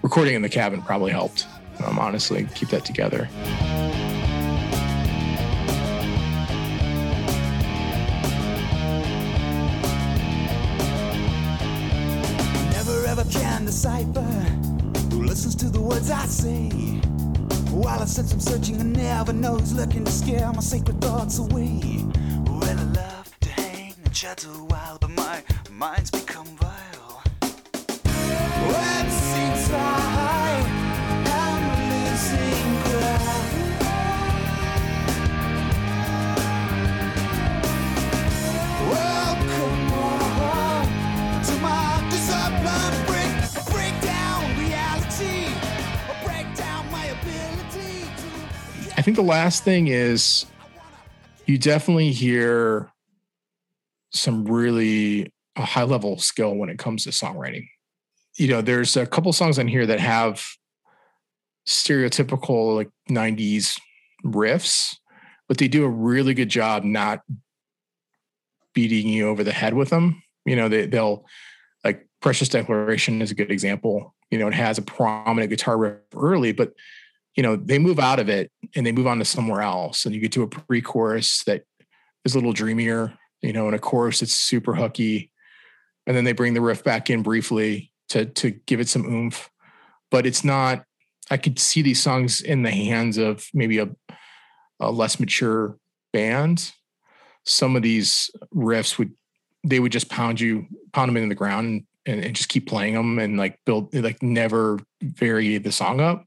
[0.03, 1.47] Recording in the cabin probably helped.
[1.85, 3.29] Um, honestly, keep that together.
[12.73, 14.23] Never ever can decipher
[15.11, 16.88] who listens to the words I say.
[17.79, 21.39] While I sense I'm searching, I never know who's looking to scare my sacred thoughts
[21.39, 21.81] away.
[22.49, 27.23] Well, I love to hang and chat a while, but my mind's become vile.
[28.67, 30.18] When it seems like
[49.09, 50.45] think the last thing is
[51.47, 52.93] you definitely hear
[54.13, 57.67] some really high level skill when it comes to songwriting.
[58.37, 60.45] You know, there's a couple songs on here that have
[61.67, 63.81] stereotypical like 90s
[64.27, 64.95] riffs,
[65.49, 67.23] but they do a really good job not
[68.75, 70.23] beating you over the head with them.
[70.45, 71.25] You know, they, they'll
[71.83, 74.15] like Precious Declaration is a good example.
[74.31, 76.75] You know, it has a prominent guitar riff early, but
[77.39, 80.05] you know, they move out of it and they move on to somewhere else.
[80.05, 81.63] And you get to a pre-chorus that
[82.25, 85.31] is a little dreamier, you know, and a chorus that's super hooky.
[86.05, 89.51] And then they bring the riff back in briefly to to give it some oomph.
[90.11, 90.83] But it's not,
[91.31, 93.89] I could see these songs in the hands of maybe a,
[94.81, 95.79] a less mature
[96.13, 96.73] band.
[97.47, 99.13] Some of these riffs would
[99.63, 102.95] they would just pound you, pound them into the ground and, and just keep playing
[102.95, 106.25] them and like build like never vary the song up.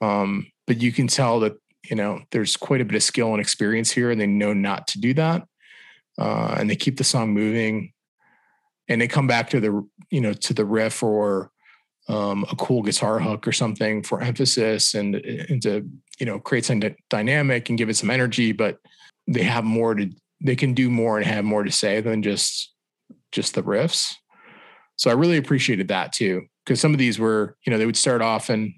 [0.00, 1.54] Um, but you can tell that
[1.88, 4.88] you know there's quite a bit of skill and experience here, and they know not
[4.88, 5.46] to do that,
[6.18, 7.92] uh, and they keep the song moving,
[8.88, 11.50] and they come back to the you know to the riff or
[12.08, 16.64] um, a cool guitar hook or something for emphasis and and to you know create
[16.64, 18.78] some dy- dynamic and give it some energy, but
[19.26, 22.72] they have more to they can do more and have more to say than just
[23.32, 24.14] just the riffs.
[24.96, 27.96] So I really appreciated that too, because some of these were, you know, they would
[27.96, 28.72] start off and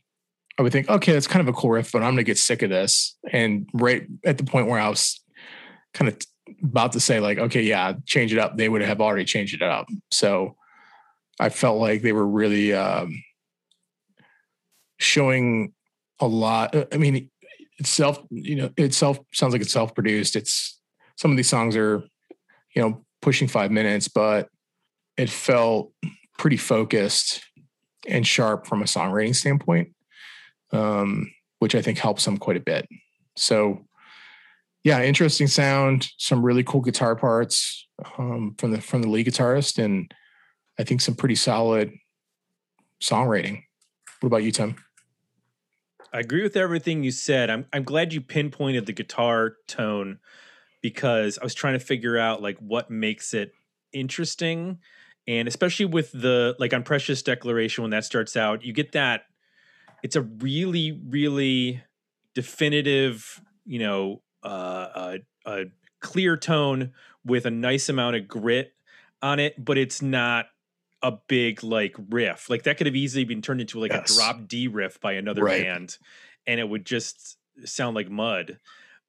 [0.60, 2.60] I would think, okay, that's kind of a cool riff, but I'm gonna get sick
[2.60, 3.16] of this.
[3.32, 5.18] And right at the point where I was
[5.94, 6.18] kind of
[6.62, 9.62] about to say, like, okay, yeah, change it up, they would have already changed it
[9.62, 9.86] up.
[10.10, 10.56] So
[11.38, 13.10] I felt like they were really um,
[14.98, 15.72] showing
[16.18, 16.76] a lot.
[16.92, 17.30] I mean,
[17.78, 20.36] it's self, you know, itself sounds like it's self-produced.
[20.36, 20.78] It's
[21.16, 22.04] some of these songs are,
[22.76, 24.50] you know, pushing five minutes, but
[25.16, 25.94] it felt
[26.36, 27.40] pretty focused
[28.06, 29.94] and sharp from a songwriting standpoint,
[30.72, 32.88] um, which I think helps them quite a bit.
[33.36, 33.86] So,
[34.84, 37.86] yeah, interesting sound, some really cool guitar parts
[38.18, 40.12] um, from the from the lead guitarist, and
[40.78, 41.92] I think some pretty solid
[43.02, 43.62] songwriting.
[44.20, 44.76] What about you, Tim?
[46.12, 47.50] I agree with everything you said.
[47.50, 50.18] I'm I'm glad you pinpointed the guitar tone
[50.82, 53.52] because I was trying to figure out like what makes it
[53.92, 54.78] interesting
[55.26, 59.26] and especially with the like on Precious Declaration when that starts out, you get that
[60.02, 61.82] it's a really really
[62.34, 65.64] definitive, you know, uh, a, a
[66.00, 66.92] clear tone
[67.24, 68.72] with a nice amount of grit
[69.22, 70.46] on it, but it's not
[71.02, 72.48] a big like riff.
[72.48, 74.10] Like that could have easily been turned into like Yes.
[74.10, 75.62] a drop D riff by another Right.
[75.62, 75.98] band
[76.46, 78.58] and it would just sound like mud.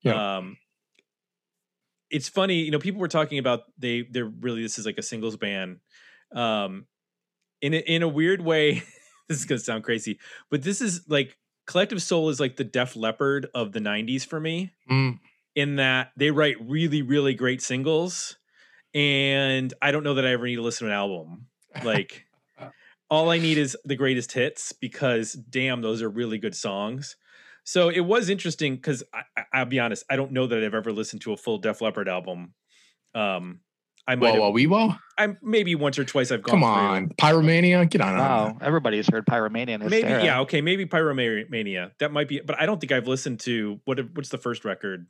[0.02, 0.38] Yeah.
[0.38, 0.58] Um
[2.10, 5.02] it's funny, you know, people were talking about they they're really this is like a
[5.04, 5.80] singles band.
[6.34, 6.88] Um
[7.62, 8.82] in a, in a weird way,
[9.28, 12.64] this is going to sound crazy, but this is like Collective Soul is like the
[12.64, 15.20] Def Leppard of the 90s for me Mm,
[15.56, 18.38] in that they write really really great singles
[18.94, 21.48] and I don't know that I ever need to listen to an album.
[21.84, 22.26] Like
[23.10, 27.16] all I need is the greatest hits because damn those are really good songs.
[27.64, 29.04] So it was interesting because
[29.54, 32.10] I'll be honest, I don't know that I've ever listened to a full Def Leppard
[32.10, 32.54] album.
[33.14, 33.60] Um,
[34.08, 34.94] I might whoa, have, whoa, we whoa.
[35.18, 36.52] I maybe once or twice I've gone.
[36.54, 36.70] Come through.
[36.70, 38.18] on, Pyromania, get on.
[38.18, 40.24] Wow, everybody's heard Pyromania in maybe era.
[40.24, 41.92] yeah, okay, maybe Pyromania.
[42.00, 44.00] That might be, but I don't think I've listened to what.
[44.16, 45.06] What's the first record?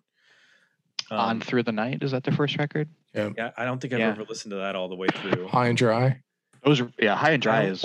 [1.09, 2.87] On Um, Through the Night, is that the first record?
[3.13, 4.09] yeah, I don't think I've Yeah.
[4.09, 5.47] ever listened to that all the way through.
[5.47, 6.21] High and dry.
[6.63, 7.83] Those are, yeah, High and Dry is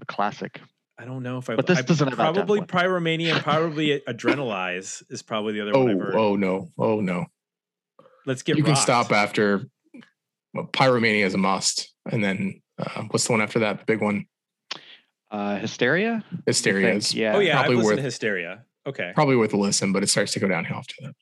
[0.00, 0.60] a classic.
[0.98, 1.56] I don't know if I.
[1.56, 2.60] But this I, doesn't have probably.
[2.60, 6.14] Pyromania and probably Adrenalize is probably the other Oh, one I've heard.
[6.14, 7.26] oh no, oh no.
[8.26, 9.66] let's get you can stop after well,
[10.54, 13.78] Pyromania is a must, and then uh, what's the one after that?
[13.80, 14.26] The big one,
[15.30, 16.22] Uh, Hysteria.
[16.46, 17.36] Hysteria is Yeah.
[17.36, 18.64] Oh yeah, I've probably listened worth to Hysteria.
[18.86, 19.12] Okay.
[19.14, 21.14] probably worth a listen, but it starts to go downhill after that.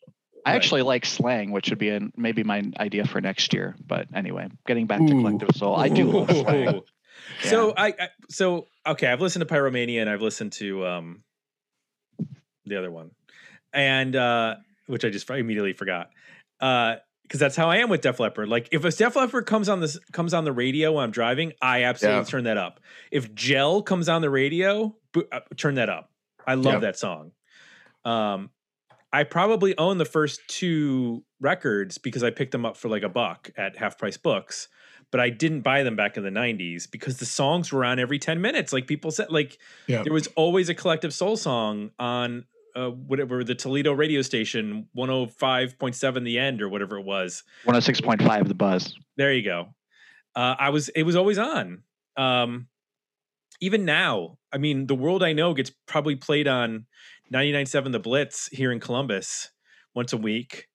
[0.47, 0.57] I Right.
[0.57, 3.77] actually like slang, which would be an, maybe my idea for next year.
[3.87, 5.21] But anyway, getting back to Ooh.
[5.21, 6.77] Collective Soul, I do love slang.
[6.77, 6.85] Ooh.
[7.43, 11.23] So I, I so okay, I've listened to Pyromania and I've listened to um
[12.65, 13.11] the other one.
[13.73, 16.11] And uh which I just immediately forgot.
[16.61, 16.97] Uh
[17.31, 18.49] because that's how I am with Def Leppard.
[18.49, 21.53] Like if a Def Leppard comes on this comes on the radio while I'm driving,
[21.63, 22.25] I absolutely Yeah.
[22.25, 22.81] turn that up.
[23.13, 26.11] If Gel comes on the radio, bo- uh, turn that up.
[26.45, 26.79] I love Yeah.
[26.81, 27.31] that song.
[28.05, 28.51] Um
[29.13, 33.09] I probably own the first two records because I picked them up for like a
[33.09, 34.69] buck at half price books,
[35.13, 38.19] but I didn't buy them back in the 90s because the songs were on every
[38.21, 38.73] 10 minutes.
[38.73, 40.03] Like people said, like Yeah.
[40.05, 42.45] there was always a collective soul song on
[42.77, 47.43] uh, whatever the Toledo radio station 105.7 the end or whatever it was.
[47.67, 48.95] 106.5 the buzz.
[49.17, 49.75] There you go.
[50.35, 51.83] Uh, I was it was always on.
[52.17, 52.69] Um,
[53.61, 56.87] even now, I mean, the world I know gets probably played on
[57.33, 59.51] 99.7 The Blitz here in Columbus
[59.95, 60.69] once a week,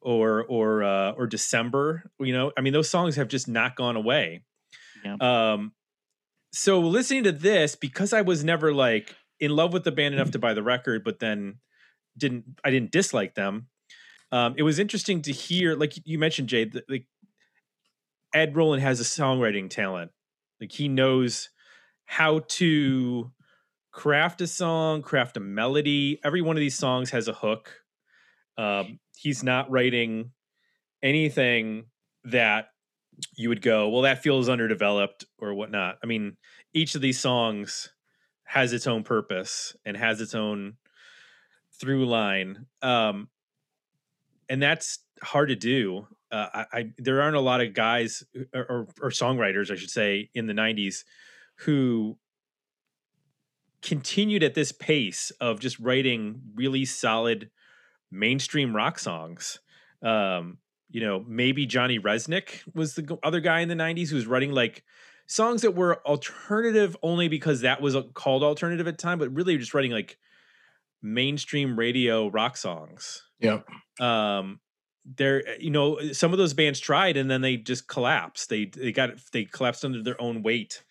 [0.00, 2.10] or or uh, or December.
[2.18, 4.42] You know, I mean, those songs have just not gone away.
[5.04, 5.16] Yeah.
[5.20, 5.72] Um,
[6.52, 10.30] so listening to this because I was never like in love with the band enough
[10.32, 11.58] to buy the record, but then
[12.16, 13.68] didn't I didn't dislike them.
[14.32, 17.06] Um, it was interesting to hear, like you mentioned, Jade, that, like
[18.34, 20.10] Ed Roland has a songwriting talent.
[20.60, 21.50] Like he knows
[22.06, 23.30] how to
[23.92, 26.18] craft a song, craft a melody.
[26.24, 27.70] Every one of these songs has a hook.
[28.58, 30.32] Um, he's not writing
[31.02, 31.86] anything
[32.24, 32.68] that
[33.36, 35.98] you would go, well, that feels underdeveloped or whatnot.
[36.02, 36.36] I mean,
[36.72, 37.90] each of these songs
[38.44, 40.74] has its own purpose and has its own
[41.72, 42.66] through line.
[42.82, 43.28] Um,
[44.48, 46.06] and that's hard to do.
[46.30, 48.22] Uh, I, I there aren't a lot of guys
[48.54, 51.04] or, or, or songwriters, I should say, in the '90s
[51.58, 52.18] who
[53.82, 57.50] continued at this pace of just writing really solid
[58.10, 59.60] mainstream rock songs.
[60.02, 60.58] Um,
[60.90, 64.52] you know, maybe Johnny Rzeznik was the other guy in the '90s who was writing
[64.52, 64.84] like
[65.26, 69.32] songs that were alternative only because that was uh, called alternative at the time, but
[69.34, 70.18] really just writing like
[71.02, 73.22] mainstream radio rock songs.
[73.40, 73.60] Yeah.
[74.00, 74.60] um
[75.04, 78.48] there you know some of those bands tried and then they just collapsed.
[78.48, 80.82] They they got they collapsed under their own weight.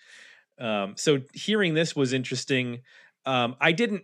[0.60, 2.82] Um so hearing this was interesting.
[3.26, 4.04] Um i didn't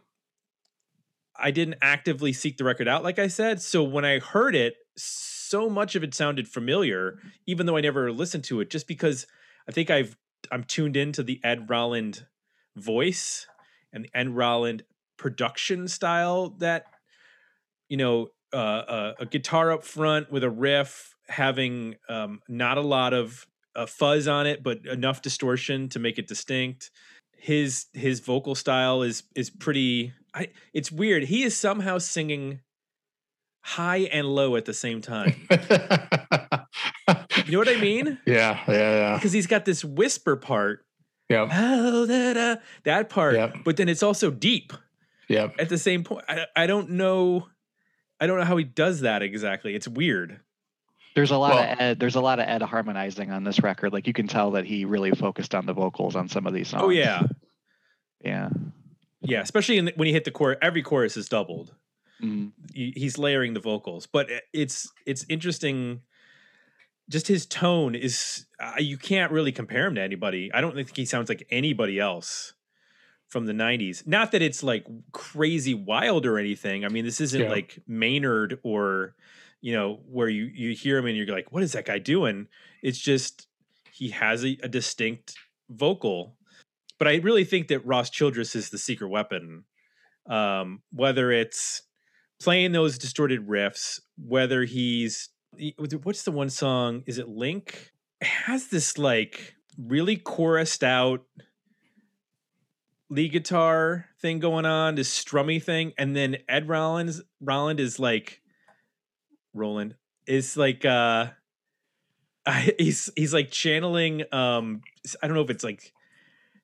[1.36, 3.62] i didn't actively seek the record out like i said.
[3.62, 8.12] So when i heard it so much of it sounded familiar even though i never
[8.12, 9.26] listened to it just because
[9.70, 10.18] i think i've
[10.52, 12.26] i'm tuned into the ed roland
[12.76, 13.48] voice
[13.94, 14.84] and the ed roland
[15.18, 16.86] production style that
[17.88, 22.82] you know uh, uh, a guitar up front with a riff having um, not a
[22.82, 26.90] lot of uh, fuzz on it but enough distortion to make it distinct.
[27.38, 31.24] His his vocal style is is pretty I, it's weird.
[31.24, 32.62] He is somehow singing
[33.62, 35.48] high and low at the same time
[37.52, 38.60] you know what i mean yeah.
[38.68, 38.74] Yeah.
[38.74, 39.16] Yeah.
[39.16, 40.86] because he's got this whisper part
[41.30, 41.48] Yeah.
[41.52, 43.58] oh, da, da, that part Yep.
[43.66, 44.74] but then it's also deep
[45.28, 45.50] Yeah.
[45.60, 47.48] at the same point I, I don't know
[48.20, 50.40] i don't know how he does that exactly it's weird
[51.16, 52.00] There's a lot Well- of Ed.
[52.00, 53.92] There's a lot of Ed harmonizing on this record.
[53.94, 56.68] Like you can tell that he really focused on the vocals on some of these
[56.70, 56.84] songs.
[56.86, 57.24] oh yeah
[58.24, 58.50] Yeah.
[59.22, 61.74] yeah especially in the, when you hit the chorus every chorus is doubled.
[62.24, 62.50] Mm-hmm.
[62.74, 66.02] He- he's layering the vocals but it's it's interesting
[67.10, 70.52] just his tone is uh, you can't really compare him to anybody.
[70.54, 72.54] I don't think he sounds like anybody else
[73.28, 76.84] from the 90s not that it's like crazy wild or anything.
[76.86, 77.50] I mean this isn't Yeah.
[77.50, 79.16] like maynard or
[79.62, 82.48] you know where you you hear him and you're like what is that guy doing?
[82.82, 83.48] It's just
[83.92, 85.36] he has a, a distinct
[85.70, 86.36] vocal.
[86.98, 89.64] But i really think that ross childress is the secret weapon.
[90.28, 91.84] Um whether it's
[92.40, 95.30] playing those distorted riffs whether he's he-
[95.78, 97.92] what's the one song is it link?
[98.22, 101.22] It has this like really chorused out
[103.10, 108.42] lead guitar thing going on this strummy thing and then ed rollins Roland is like
[109.54, 109.96] roland
[110.28, 111.28] is like uh
[112.78, 114.82] he's he's like channeling um
[115.24, 115.92] i don't know if it's like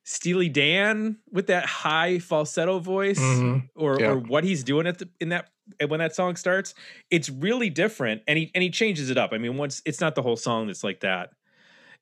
[0.07, 3.69] steely dan with that high falsetto voice Mhm.
[3.75, 4.09] or Yeah.
[4.11, 5.49] or what he's doing at the in that
[5.87, 6.75] when that song starts
[7.09, 10.13] it's really different and he and he changes it up i mean once it's not
[10.13, 11.31] the whole song that's like that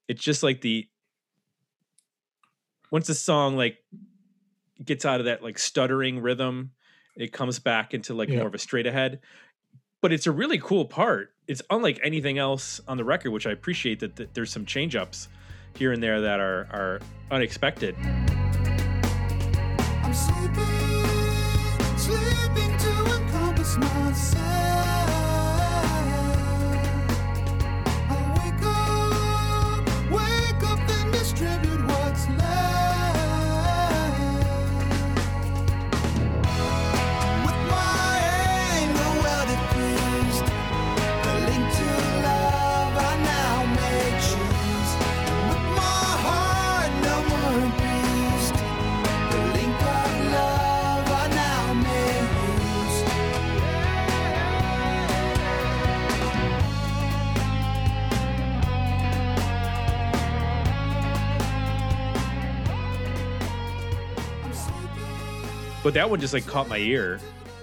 [0.10, 0.86] it's just like the
[2.92, 3.78] once the song like
[4.84, 6.72] gets out of that like stuttering rhythm
[7.16, 8.40] it comes back into like Yeah.
[8.40, 9.20] more of a straight ahead
[10.02, 11.34] but it's a really cool part.
[11.48, 14.98] It's unlike anything else on the record, which I appreciate that, that there's some change
[14.98, 15.30] ups
[15.76, 17.00] here and there that are are
[17.32, 17.96] unexpected.
[65.84, 67.20] But that one just like caught my ear.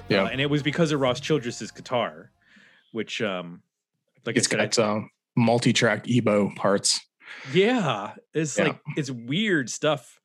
[0.08, 0.24] Yeah.
[0.24, 2.30] Uh, and it was because of Ross Childress's guitar,
[2.92, 3.62] which um
[4.26, 5.00] like It's I said, got uh,
[5.36, 7.00] multi-track EBow parts.
[7.52, 8.64] Yeah, it's Yeah.
[8.64, 10.20] like it's weird stuff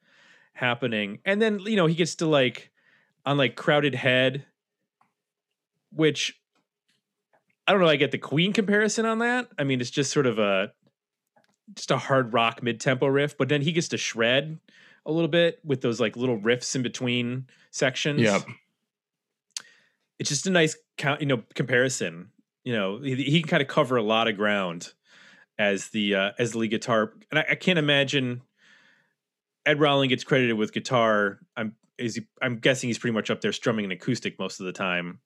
[0.53, 2.71] happening, and then you know he gets to like
[3.25, 4.45] on like crowded head,
[5.91, 6.37] which
[7.67, 7.87] I don't know.
[7.87, 9.47] I get the Queen comparison on that.
[9.57, 10.71] I mean, it's just sort of a
[11.75, 14.59] just a hard rock mid tempo riff, but then he gets to shred
[15.05, 18.21] a little bit with those like little riffs in between sections.
[18.21, 18.39] Yeah.
[20.19, 22.29] it's just a nice count, you know, comparison.
[22.63, 24.93] You know, he, he can kind of cover a lot of ground
[25.57, 28.41] as the uh, as the lead guitar, and I, I can't imagine
[29.65, 31.39] Ed Roland gets credited with guitar.
[31.55, 34.65] I'm is he, I'm guessing he's pretty much up there strumming an acoustic most of
[34.65, 35.19] the time.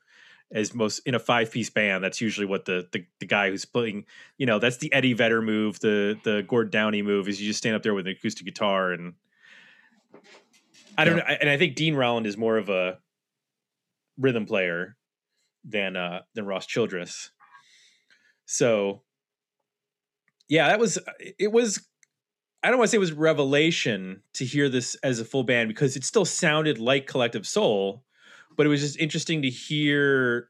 [0.51, 3.65] As most in a five piece band, that's usually what the, the the guy who's
[3.65, 4.05] playing,
[4.39, 7.59] you know, that's the Eddie Vedder move, the the Gord Downey move is you just
[7.59, 9.13] stand up there with an acoustic guitar and
[10.97, 11.23] I don't Yeah.
[11.23, 12.99] know, and I think Dean Roland is more of a
[14.17, 14.97] rhythm player
[15.63, 17.31] than uh than Ross Childress.
[18.45, 19.03] So
[20.47, 20.97] yeah, that was
[21.37, 21.85] it was
[22.63, 25.69] I don't want to say it was revelation to hear this as a full band
[25.69, 28.03] because it still sounded like Collective Soul,
[28.57, 30.49] but it was just interesting to hear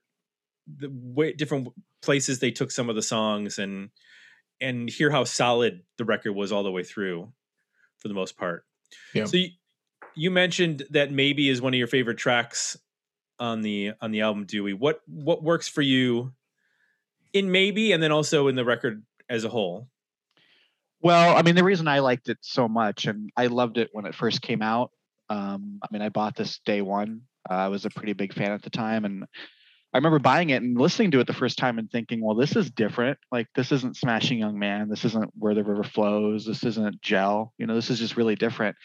[0.68, 1.70] the way different
[2.02, 3.90] places they took some of the songs and
[4.62, 7.32] and hear how solid the record was all the way through
[7.98, 8.66] for the most part.
[9.14, 9.26] Yeah.
[9.26, 9.50] So you,
[10.16, 12.78] you mentioned that maybe is one of your favorite tracks
[13.40, 14.74] on the on the album Dewey.
[14.74, 16.34] What what works for you
[17.34, 19.88] in maybe and then also in the record as a whole?
[21.02, 24.06] Well, I mean, the reason I liked it so much, and I loved it when
[24.06, 24.92] it first came out.
[25.30, 27.22] Um, I mean, I bought this day one.
[27.50, 29.26] Uh, I was a pretty big fan at the time, and
[29.94, 32.56] I remember buying it and listening to it the first time and thinking, "Well, this
[32.56, 33.18] is different.
[33.32, 34.88] Like, this isn't Smashing Young Man.
[34.88, 36.46] This isn't Where the River Flows.
[36.46, 37.54] This isn't Gel.
[37.58, 38.76] You know, this is just really different."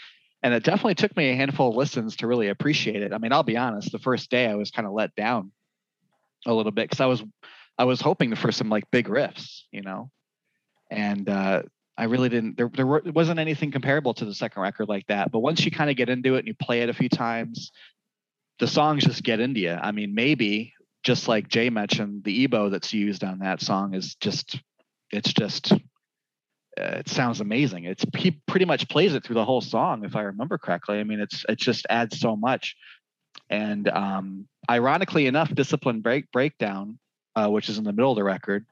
[0.42, 3.14] And it definitely took me a handful of listens to really appreciate it.
[3.14, 3.92] I mean, I'll be honest.
[3.92, 5.52] The first day, I was kind of let down
[6.46, 7.22] a little bit because I was,
[7.78, 10.11] I was hoping for some like big riffs, you know,
[10.90, 11.62] and uh,
[11.96, 12.57] I really didn't.
[12.57, 15.30] There, there wasn't anything comparable to the second record like that.
[15.30, 17.72] But once you kind of get into it and you play it a few times,
[18.59, 19.72] the songs just get into you.
[19.72, 20.74] I mean, maybe
[21.05, 24.59] just like Jay mentioned, the EBow that's used on that song is just,
[25.12, 25.76] it's just, uh,
[26.76, 27.84] it sounds amazing.
[27.84, 30.98] It's he pretty much plays it through the whole song, if I remember correctly.
[30.98, 32.74] I mean, it's it just adds so much.
[33.48, 36.98] And um, ironically enough, Discipline Break Breakdown,
[37.36, 38.66] uh, which is in the middle of the record,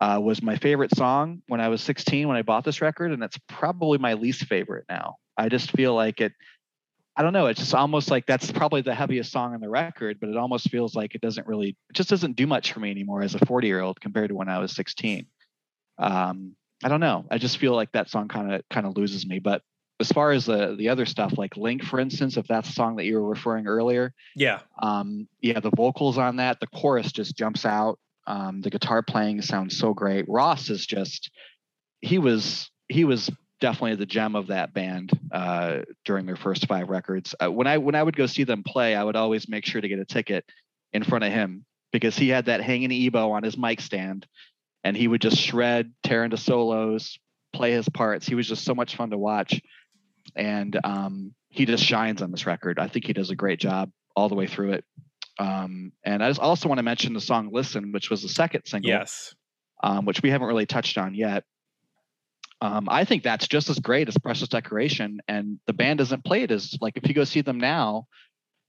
[0.00, 3.22] uh, was my favorite song when I was 16 when I bought this record, and
[3.22, 5.16] it's probably my least favorite now.
[5.36, 6.32] I just feel like it.
[7.16, 7.46] I don't know.
[7.46, 10.70] It's just almost like that's probably the heaviest song on the record, but it almost
[10.70, 13.44] feels like it doesn't really, it just doesn't do much for me anymore as a
[13.44, 15.26] 40 year old compared to when I was 16.
[15.98, 17.26] Um, I don't know.
[17.30, 19.38] I just feel like that song kind of kind of loses me.
[19.38, 19.62] But
[20.00, 22.96] as far as the the other stuff, like Link, for instance, if that's the song
[22.96, 24.60] that you were referring earlier, Yeah.
[24.82, 27.98] um, yeah, the vocals on that, the chorus just jumps out.
[28.26, 30.24] Um, the guitar playing sounds so great.
[30.28, 31.30] Ross is just
[32.00, 33.30] he was he was
[33.62, 37.32] definitely the gem of that band uh, during their first five records.
[37.40, 39.80] Uh, when I when I would go see them play, I would always make sure
[39.80, 40.44] to get a ticket
[40.92, 44.26] in front of him because he had that hanging EBow on his mic stand,
[44.82, 47.18] and he would just shred, tear into solos,
[47.52, 48.26] play his parts.
[48.26, 49.62] He was just so much fun to watch,
[50.34, 52.80] and um, he just shines on this record.
[52.80, 54.84] I think he does a great job all the way through it.
[55.38, 58.64] Um, and I just also want to mention the song "Listen," which was the second
[58.66, 59.34] single Yes.
[59.84, 61.44] um, which we haven't really touched on yet.
[62.62, 66.44] Um, I think that's just as great as Precious Declaration, and the band doesn't play
[66.44, 68.06] it as like if you go see them now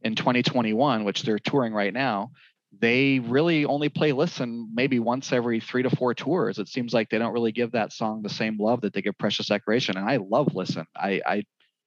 [0.02, 2.32] in 2021, which they're touring right now,
[2.80, 6.58] they really only play "Listen" maybe once every three to four tours.
[6.58, 9.16] It seems like they don't really give that song the same love that they give
[9.20, 11.44] Precious Declaration, and I love "Listen." I I,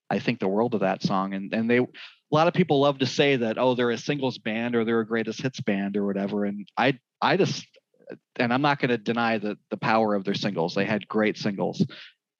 [0.09, 1.33] I think the world of that song.
[1.33, 1.87] And and they a
[2.31, 5.05] lot of people love to say that oh they're a singles band or they're a
[5.05, 6.45] greatest hits band or whatever.
[6.45, 7.67] And I I just
[8.37, 10.75] and I'm not going to deny the the power of their singles.
[10.75, 11.85] They had great singles.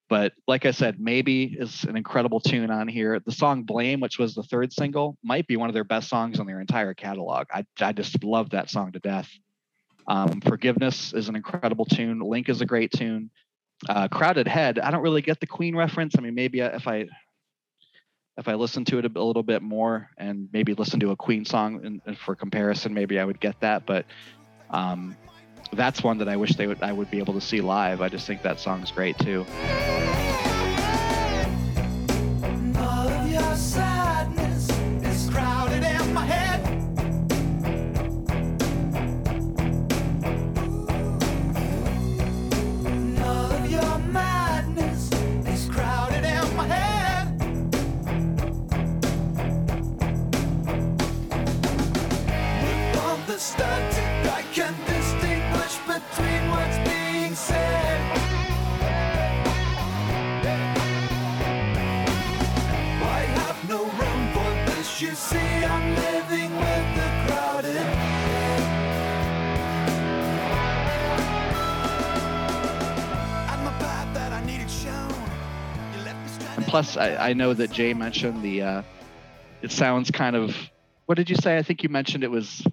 [0.08, 3.20] But like I said, maybe is an incredible tune on here.
[3.20, 6.40] The song Blame, which was the third single, might be one of their best songs
[6.40, 7.46] on their entire catalog.
[7.52, 9.28] I, I just love that song to death.
[10.06, 12.20] Um, Forgiveness is an incredible tune.
[12.20, 13.30] Link is a great tune.
[13.86, 16.14] Uh, Crowded Head, I don't really get the Queen reference.
[16.16, 17.06] I mean, maybe if I
[18.38, 21.44] if I listen to it a, little bit more and maybe listen to a Queen
[21.44, 23.84] song for comparison, maybe I would get that.
[23.84, 24.06] But
[24.70, 25.16] um,
[25.72, 28.00] that's one that I wish they would I would be able to see live.
[28.00, 29.46] I just think that song's great too.
[53.58, 53.67] All
[76.68, 78.62] plus, I, I know that Jay mentioned the.
[78.62, 78.82] Uh,
[79.62, 80.54] it sounds kind of.
[81.06, 81.56] What did you say?
[81.56, 82.64] I think you mentioned it was.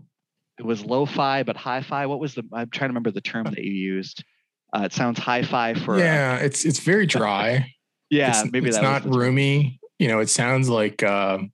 [0.57, 2.05] It was lo-fi, but hi-fi.
[2.05, 2.43] What was the?
[2.53, 4.23] I'm trying to remember the term that you used.
[4.75, 5.95] Uh, it sounds hi-fi for.
[5.95, 7.73] uh, yeah, it's it's very dry.
[8.09, 8.41] yeah.
[8.41, 9.19] it's, maybe it's not was the term.
[9.19, 9.79] roomy.
[9.99, 11.49] You know, it sounds like uh, like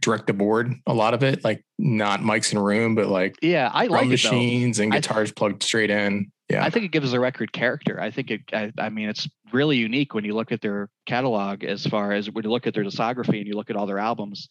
[0.00, 0.74] direct the board.
[0.86, 4.02] A lot of it, like not mics in a room, but like Yeah, I like
[4.02, 4.08] though.
[4.08, 6.30] machines and guitars plugged straight in.
[6.48, 8.00] Yeah, I think it gives the record character.
[8.00, 8.40] I think it.
[8.52, 11.64] I, I mean, it's really unique when you look at their catalog.
[11.64, 13.98] As far as when you look at their discography and you look at all their
[13.98, 14.48] albums,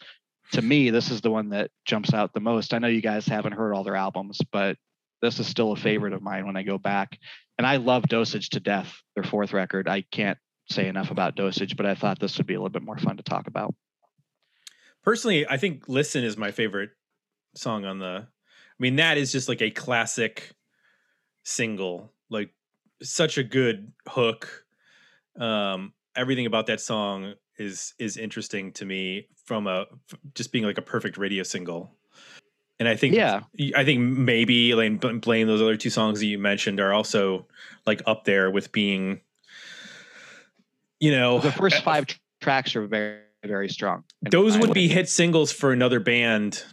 [0.54, 2.74] to me, this is the one that jumps out the most.
[2.74, 4.78] I know you guys haven't heard all their albums, but
[5.22, 7.18] this is still a favorite of mine when I go back.
[7.58, 8.92] And I love Dosage to death.
[9.16, 9.88] Their fourth record.
[9.88, 10.38] I can't
[10.70, 13.18] say enough about Dosage, but I thought this would be a little bit more fun
[13.18, 13.76] to talk about.
[15.04, 16.91] Personally, I think "Listen" is my favorite
[17.56, 18.28] song on the.
[18.28, 20.52] I mean, that is just like a classic
[21.43, 22.12] single.
[22.30, 22.52] Like
[23.02, 24.66] such a good hook.
[25.39, 29.82] Um, everything about that song is is interesting to me from a
[30.12, 31.91] f- just being like a perfect radio single.
[32.80, 33.41] And I think Yeah.
[33.76, 37.47] I think maybe like bl- blame those other two songs that you mentioned are also
[37.86, 39.22] like up there with being,
[40.99, 44.04] you know, The first five tr- tracks are very, very strong.
[44.30, 46.64] those would be hit singles for another band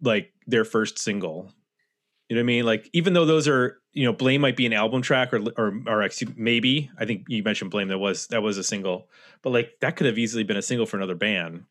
[0.00, 1.52] like their first single.
[2.28, 2.64] You know what i mean?
[2.64, 5.72] Like even though those are you know blame might be an album track or or,
[5.86, 6.90] or excuse, maybe.
[6.98, 9.08] I think you mentioned blame that was that was a single.
[9.42, 11.64] But like that could have easily been a single for another band.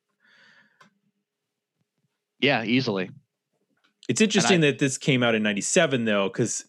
[2.40, 3.10] Yeah, easily.
[4.08, 6.66] it's interesting that this came out in 97 though because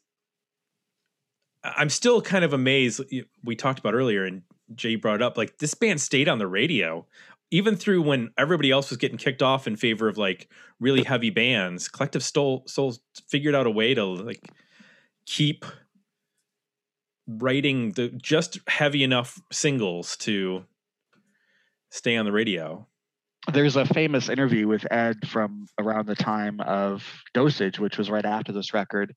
[1.62, 3.00] i'm still kind of amazed
[3.44, 4.42] we talked about earlier and
[4.74, 7.06] jay brought it up like this band stayed on the radio
[7.50, 10.48] even through when everybody else was getting kicked off in favor of like
[10.78, 14.50] really heavy bands collective soul souls figured out a way to like
[15.26, 15.64] keep
[17.26, 20.64] writing the just heavy enough singles to
[21.90, 22.86] stay on the radio
[23.52, 28.24] there's a famous interview with Ed from around the time of Dosage, which was right
[28.24, 29.14] after this record.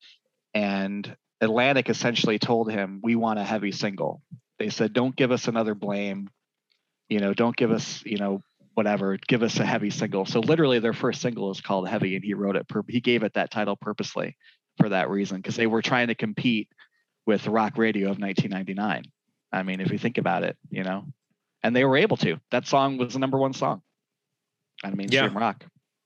[0.54, 4.22] And Atlantic essentially told him, We want a heavy single.
[4.60, 6.30] They said, Don't give us another blame.
[7.10, 8.42] You know, don't give us, you know,
[8.74, 9.18] whatever.
[9.28, 10.26] Give us a heavy single.
[10.26, 13.34] So literally their first single is called Heavy, and he wrote it, he gave it
[13.34, 14.38] that title purposely
[14.78, 16.70] for that reason, because they were trying to compete
[17.26, 19.04] with rock radio of 1999.
[19.52, 21.06] I mean, if you think about it, you know,
[21.62, 22.40] and they were able to.
[22.52, 23.82] That song was the number one song
[24.84, 25.64] on mainstream rock.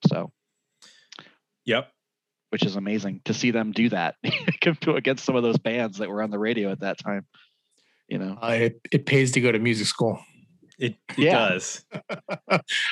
[0.07, 0.31] So,
[1.65, 1.89] yep
[2.49, 4.15] which is amazing to see them do that
[4.87, 7.25] against some of those bands that were on the radio at that time.
[8.07, 10.19] You know, uh, it, it pays to go to music school.
[10.79, 11.49] It, it Yeah.
[11.49, 11.85] does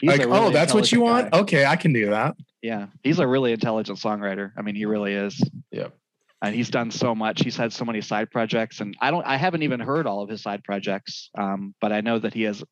[0.03, 1.31] like, a oh, that's what you want?
[1.31, 1.39] guy.
[1.39, 2.35] Okay, I can do that.
[2.61, 4.51] Yeah, he's a really intelligent songwriter.
[4.57, 5.41] I mean, he really is.
[5.71, 5.95] Yep.
[6.41, 7.41] And he's done so much.
[7.43, 10.29] He's had so many side projects, and I don't, I haven't even heard all of
[10.29, 12.63] his side projects, um, but I know that he has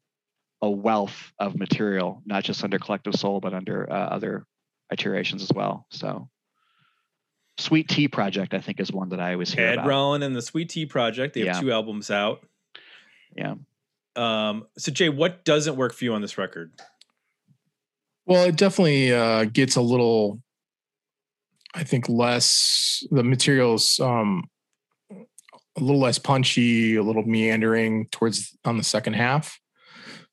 [0.61, 4.45] a wealth of material, not just under Collective Soul, but under uh, other
[4.91, 5.87] iterations as well.
[5.91, 6.29] So,
[7.57, 9.87] Sweet Tea Project, I think, is one that I always hear Ed about.
[9.87, 11.33] Roland and the Sweet Tea Project.
[11.35, 12.43] They have two albums out.
[13.35, 13.55] Yeah.
[14.15, 16.73] Um, so Jay, what doesn't work for you on this record?
[18.25, 20.41] Well, it definitely uh, gets a little,
[21.73, 23.03] I think, less.
[23.11, 24.49] The materials um,
[25.77, 29.59] a little less punchy, a little meandering towards on the second half.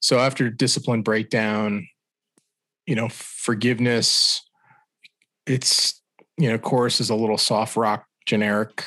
[0.00, 1.86] So after discipline breakdown,
[2.86, 4.42] you know, forgiveness,
[5.46, 6.00] it's
[6.36, 8.84] you know, chorus is a little soft rock generic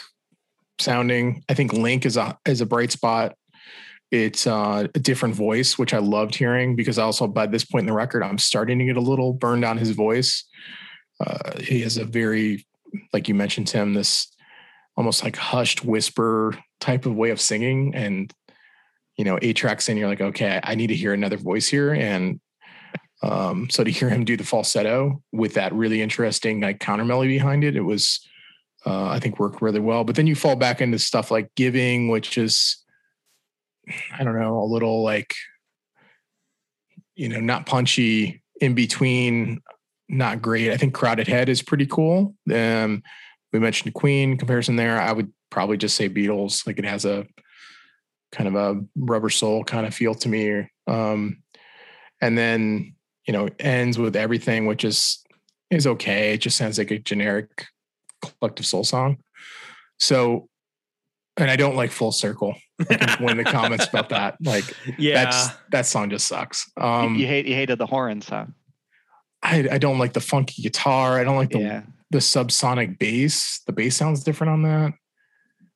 [0.79, 1.43] sounding.
[1.49, 3.35] I think Link is a is a bright spot.
[4.13, 7.87] It's uh, a different voice, which I loved hearing because also by this point in
[7.87, 10.43] the record, I'm starting to get a little burned on his voice.
[11.19, 12.63] Uh, he has a very,
[13.11, 14.27] like you mentioned, Tim, this
[14.95, 17.95] almost like hushed whisper type of way of singing.
[17.95, 18.31] And,
[19.17, 21.91] you know, eight tracks in, you're like, okay, I need to hear another voice here.
[21.91, 22.39] And
[23.23, 27.33] um, so to hear him do the falsetto with that really interesting like counter melody
[27.33, 28.19] behind it, it was,
[28.85, 30.03] uh, I think worked really well.
[30.03, 32.77] But then you fall back into stuff like giving, which is,
[34.17, 35.35] I don't know, a little like,
[37.15, 39.61] you know, not punchy in between,
[40.09, 40.71] not great.
[40.71, 42.35] I think Crowded Head is pretty cool.
[42.53, 43.03] Um,
[43.51, 44.99] we mentioned Queen comparison there.
[44.99, 46.65] I would probably just say Beatles.
[46.65, 47.25] Like it has a
[48.31, 50.67] kind of a rubber soul kind of feel to me.
[50.87, 51.43] Um,
[52.21, 52.95] and then
[53.27, 55.23] you know ends with everything, which is
[55.69, 56.33] is okay.
[56.33, 57.67] It just sounds like a generic
[58.21, 59.17] collective soul song.
[59.99, 60.49] So,
[61.37, 62.55] and I don't like Full Circle.
[62.79, 64.65] Of the comments about that, like
[64.97, 65.25] Yeah.
[65.25, 66.69] that's that song just sucks.
[66.77, 68.45] You- Um, you hate you hated the horns, huh?
[69.43, 71.19] I I don't like the funky guitar.
[71.19, 71.81] I don't like the Yeah.
[72.09, 73.61] the subsonic bass.
[73.67, 74.93] The bass sounds different on that.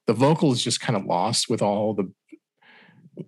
[0.07, 2.11] The vocal is just kind of lost with all the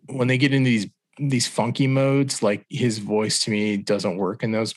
[0.07, 0.87] when they get into these
[1.19, 2.41] these funky modes.
[2.41, 4.73] Like his voice to me doesn't work in those.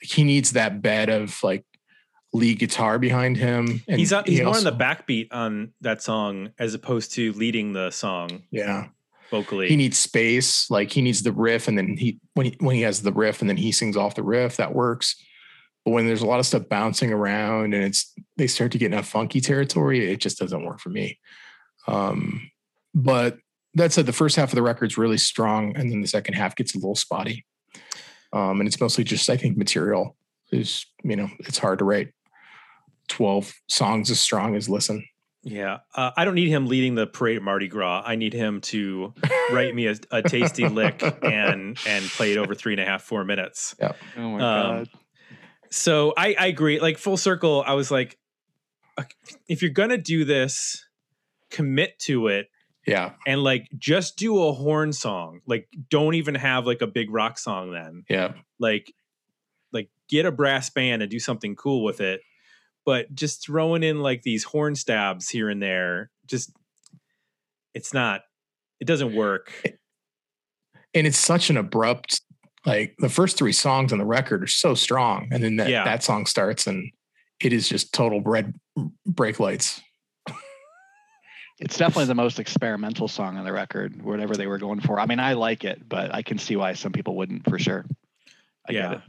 [0.00, 1.64] He needs that bed of like
[2.34, 3.82] lead guitar behind him.
[3.88, 7.32] And he's he's he more also, on the backbeat on that song as opposed to
[7.32, 8.42] leading the song.
[8.50, 8.88] Yeah,
[9.30, 9.68] vocally.
[9.68, 10.70] He needs space.
[10.70, 13.40] Like he needs the riff, and then he when he when he has the riff,
[13.40, 14.56] and then he sings off the riff.
[14.56, 15.16] That works.
[15.84, 18.92] But when there's a lot of stuff bouncing around and it's they start to get
[18.92, 21.18] in a funky territory, it just doesn't work for me.
[21.86, 22.50] Um,
[22.94, 23.38] but
[23.74, 26.56] that said, the first half of the record's really strong, and then the second half
[26.56, 27.44] gets a little spotty.
[28.32, 30.16] Um, and it's mostly just I think material
[30.50, 32.13] is you know it's hard to write.
[33.08, 35.04] 12 songs as strong as Listen.
[35.46, 38.02] Yeah, uh, I don't need him leading the parade at Mardi Gras.
[38.06, 39.12] I need him to
[39.52, 43.02] write me a, a tasty lick and and play it over three and a half
[43.02, 43.74] four minutes.
[43.78, 43.92] Yeah.
[44.16, 44.88] Oh my um, god.
[45.70, 46.80] So I I agree.
[46.80, 48.18] Like full circle, I was like,
[49.46, 50.82] if you're gonna do this,
[51.50, 52.48] commit to it.
[52.86, 53.12] Yeah.
[53.26, 55.40] And like just do a horn song.
[55.46, 58.04] Like don't even have like a big rock song then.
[58.08, 58.32] Yeah.
[58.58, 58.94] Like
[59.72, 62.22] like get a brass band and do something cool with it
[62.86, 66.52] but just throwing in like these horn stabs here and there, just
[67.74, 68.22] it's not
[68.80, 69.50] it doesn't work.
[70.94, 72.20] and it's such an abrupt
[72.66, 75.84] like the first three songs on the record are so strong and then that, Yeah.
[75.84, 76.90] that song starts and
[77.42, 78.54] it is just total red
[79.06, 79.80] brake lights
[81.60, 84.98] It's definitely the most experimental song on the record, whatever they were going for.
[84.98, 87.86] I mean, I like it, but I can see why some people wouldn't for sure.
[88.68, 89.00] I yeah.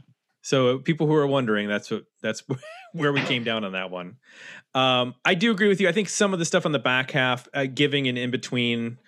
[0.46, 2.44] So people who are wondering, that's what that's
[2.92, 4.18] where we came down on that one.
[4.74, 5.88] Um, I do agree with you.
[5.88, 8.98] I think some of the stuff on the back half, uh, giving and in between,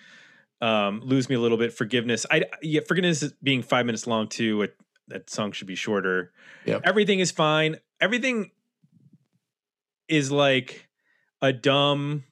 [0.60, 1.72] um, lose me a little bit.
[1.72, 4.62] Forgiveness, I yeah, forgiveness is being five minutes long too.
[4.62, 4.76] It,
[5.06, 6.32] that song should be shorter.
[6.64, 6.82] Yep.
[6.82, 7.76] Everything is fine.
[8.00, 8.50] Everything
[10.08, 10.88] is like
[11.40, 12.24] a dumb.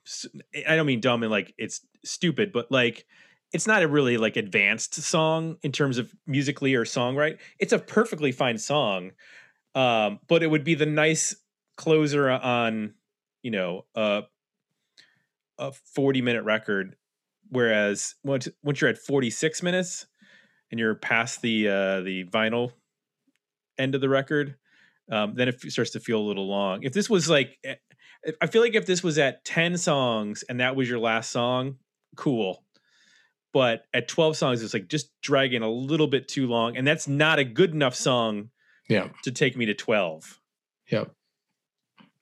[0.69, 3.07] I don't mean dumb and like it's stupid, but like
[3.53, 7.39] it's not a really like advanced song in terms of musically or songwrite.
[7.59, 9.13] It's a perfectly fine song,
[9.75, 11.37] um, but it would be the nice
[11.77, 12.95] closer on
[13.43, 14.23] you know a
[15.59, 16.97] a forty minute record.
[17.49, 20.07] Whereas once once you're at forty six minutes
[20.71, 22.73] and you're past the uh, the vinyl
[23.79, 24.57] end of the record,
[25.11, 26.83] um, then it starts to feel a little long.
[26.83, 27.77] If this was like, eh,
[28.41, 31.77] I feel like if this was at ten songs and that was your last song,
[32.17, 32.66] cool
[33.57, 37.09] but at 12 songs it's like just dragging a little bit too long and that's
[37.09, 38.51] not a good enough song
[38.87, 40.39] yeah to take me to 12
[40.91, 41.11] yep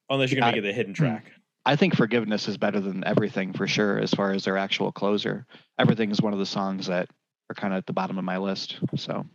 [0.09, 1.03] unless you're gonna Yeah, make it a hidden hmm.
[1.03, 1.25] track
[1.65, 5.47] I think Forgiveness is better than everything for sure, as far as their actual closer.
[5.79, 7.09] Everything is one of the songs that
[7.49, 8.77] are kind of at the bottom of my list.
[8.95, 9.25] So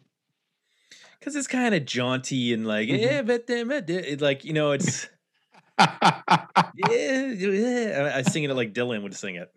[1.19, 3.03] because it's kind of jaunty and like Mhm.
[3.03, 5.09] eh, but then, but then," it, like you know it's
[5.81, 8.11] yeah, yeah.
[8.15, 9.51] I, I sing it like Dylan would sing it.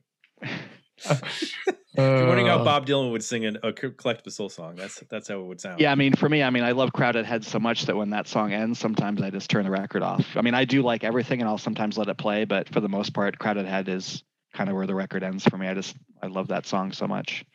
[1.95, 4.75] If you're wondering how Uh, Bob Dylan would sing an, a co- collectible soul song,
[4.75, 5.79] that's that's how it would sound.
[5.79, 8.09] yeah, I mean, for me, I mean, I love Crowded Head so much that when
[8.09, 10.25] that song ends, sometimes I just turn the record off.
[10.35, 12.89] I mean, I do like everything, and I'll sometimes let it play, but for the
[12.89, 14.23] most part, Crowded Head is
[14.53, 15.67] kind of where the record ends for me.
[15.67, 17.45] I just I love that song so much.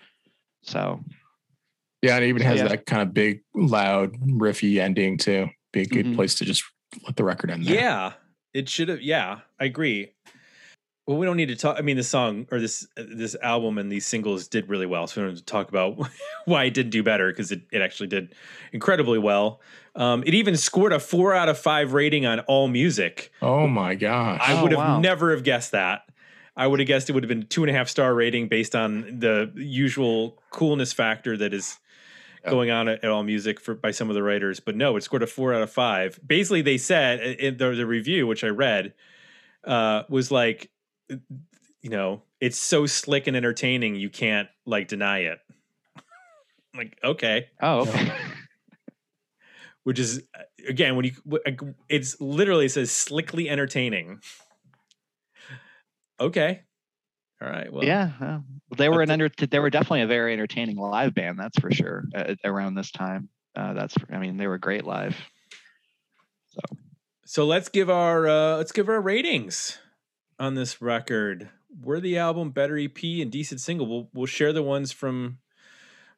[0.63, 1.01] So
[2.03, 2.69] yeah and it even So, has yeah.
[2.69, 6.15] that kind of big loud riffy ending too be a good Mhm.
[6.15, 6.63] place to just
[7.05, 7.75] let the record end there.
[7.75, 8.13] Yeah,
[8.55, 9.01] it should have.
[9.03, 10.13] Yeah, I agree.
[11.09, 11.77] Well, we don't need to talk.
[11.79, 15.07] I mean, the song or this this album and these singles did really well.
[15.07, 15.97] So we don't have to talk about
[16.45, 18.35] why it didn't do better because it, it actually did
[18.73, 19.63] incredibly well.
[19.97, 23.33] Um, it even scored a four out of five rating on All Music.
[23.41, 24.39] Oh my gosh.
[24.45, 25.01] I Oh, would have wow.
[25.01, 26.03] never have guessed that.
[26.55, 28.75] I would have guessed it would have been two and a half star rating based
[28.77, 31.79] on the usual coolness factor that is
[32.45, 32.51] Yeah.
[32.51, 34.61] going on at, at All Music for by some of the writers.
[34.61, 36.21] But no, it scored a four out of five.
[36.27, 38.93] Basically, they said in the, the review, which I read,
[39.65, 40.71] uh, was like,
[41.09, 45.39] you know, it's so slick and entertaining, you can't like deny it.
[46.77, 48.13] like, okay Oh, okay.
[49.89, 51.13] which is uh, again when you
[51.89, 54.21] it's literally says slickly entertaining
[56.21, 56.61] okay
[57.41, 58.41] all right well yeah, yeah.
[58.77, 59.31] they were an under.
[59.31, 61.39] they were definitely a very entertaining live band.
[61.39, 62.05] That's for sure.
[62.15, 65.17] Uh, around this time, uh, that's I mean they were great live.
[66.49, 66.61] So,
[67.25, 69.79] so let's give our uh let's give our ratings
[70.39, 71.49] on this record
[71.83, 75.39] worthy album better ep and decent single we'll we'll share the ones from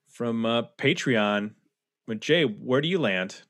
[0.08, 1.52] from uh patreon
[2.06, 3.42] but jay where do you land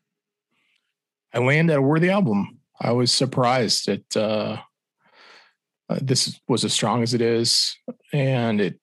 [1.33, 2.59] I land at a worthy album.
[2.81, 4.57] I was surprised that uh,
[5.89, 7.77] uh, this was as strong as it is,
[8.12, 8.81] and it.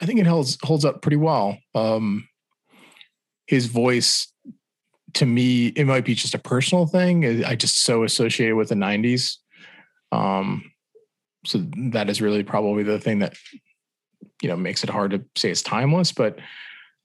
[0.00, 1.58] I think it holds holds up pretty well.
[1.74, 2.28] Um,
[3.46, 4.32] his voice,
[5.14, 7.24] to me, it might be just a personal thing.
[7.24, 9.36] I I just so associated with the '90s,
[10.10, 10.71] um,
[11.44, 13.34] so that is really probably the thing that
[14.40, 16.12] you know makes it hard to say it's timeless.
[16.12, 16.38] But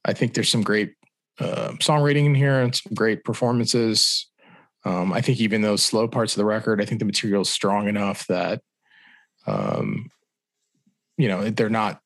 [0.05, 0.93] I think there's some great
[1.39, 4.27] uh, songwriting in here and some great performances.
[4.85, 7.49] Um, I think even those slow parts of the record, I think the material is
[7.49, 8.61] strong enough that,
[9.45, 10.09] um,
[11.17, 11.99] you know, they're not,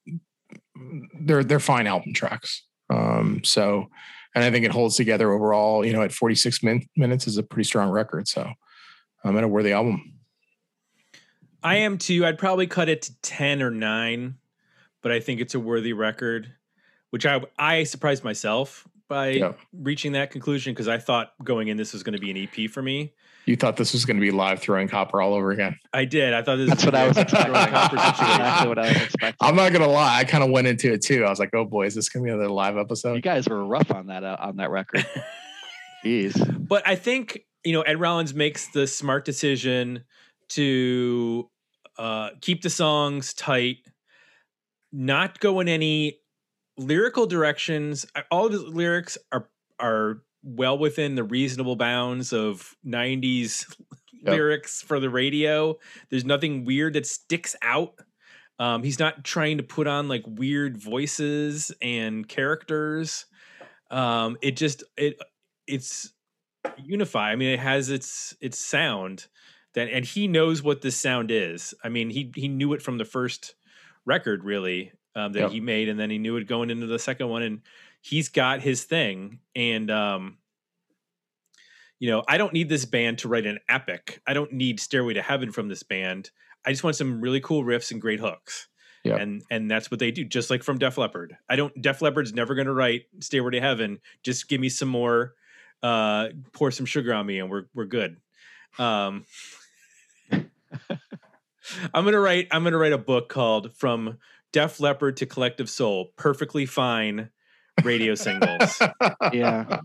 [1.20, 2.66] they're, they're fine album tracks.
[2.90, 3.88] Um, so,
[4.34, 7.44] and I think it holds together overall, you know, at 46 min- minutes is a
[7.44, 8.28] pretty strong record.
[8.28, 8.52] So
[9.24, 10.21] I'm at a worthy album.
[11.64, 14.36] I am too i'd probably cut it to 10 or 9
[15.02, 16.52] but i think it's a worthy record
[17.12, 19.54] which i i surprised myself by Yeah.
[19.74, 22.70] reaching that conclusion because i thought going in this was going to be an ep
[22.72, 23.14] for me
[23.46, 25.76] You thought this was going to be live throwing copper all over again.
[25.92, 26.32] I did.
[26.34, 27.52] I thought this That's what I was expecting.
[27.54, 28.36] Throwing copper That's situation.
[28.42, 29.48] exactly what I was expecting.
[29.48, 30.20] I'm not going to lie.
[30.20, 31.26] I kind of went into it too.
[31.26, 33.50] I was like, oh boy, is this going to be another live episode?" You guys
[33.50, 35.08] were rough on that uh, on that record.
[36.06, 36.68] Jeez.
[36.68, 40.04] But I think you know Ed Rollins makes the smart decision
[40.52, 41.50] to
[41.98, 43.78] uh, keep the songs tight,
[44.92, 46.20] not go in any
[46.78, 48.06] lyrical directions.
[48.30, 49.50] All of his lyrics are
[49.80, 53.66] are well within the reasonable bounds of '90s
[54.24, 54.34] Yep.
[54.34, 55.80] lyrics for the radio.
[56.12, 57.96] There's nothing weird that sticks out.
[58.60, 63.26] Um, he's not trying to put on like weird voices and characters.
[63.90, 65.20] Um, it just it
[65.66, 66.14] it's
[66.78, 67.32] unify.
[67.32, 69.28] I mean, it has its its sound
[69.74, 71.74] that, and he knows what this sound is.
[71.84, 73.56] I mean, he he knew it from the first
[74.06, 75.52] record, really, um, that Yep.
[75.52, 77.62] he made, and then he knew it going into the second one, and
[78.02, 79.40] he's got his thing.
[79.56, 80.38] And um,
[82.00, 84.22] you know, I don't need this band to write an epic.
[84.26, 86.32] I don't need Stairway to Heaven from this band.
[86.66, 88.68] I just want some really cool riffs and great hooks.
[89.04, 89.20] Yep.
[89.20, 91.36] And and that's what they do, just like from Def Leppard.
[91.50, 94.00] I don't Def Leppard's never gonna write Stairway to Heaven.
[94.24, 95.34] Just give me some more
[95.82, 98.18] uh pour some sugar on me and we're we're good.
[98.78, 99.26] Um
[101.94, 104.18] I'm gonna write I'm gonna write a book called From
[104.52, 107.30] Def Leppard to Collective Soul, perfectly fine
[107.84, 108.82] radio singles.
[109.34, 109.80] Yeah.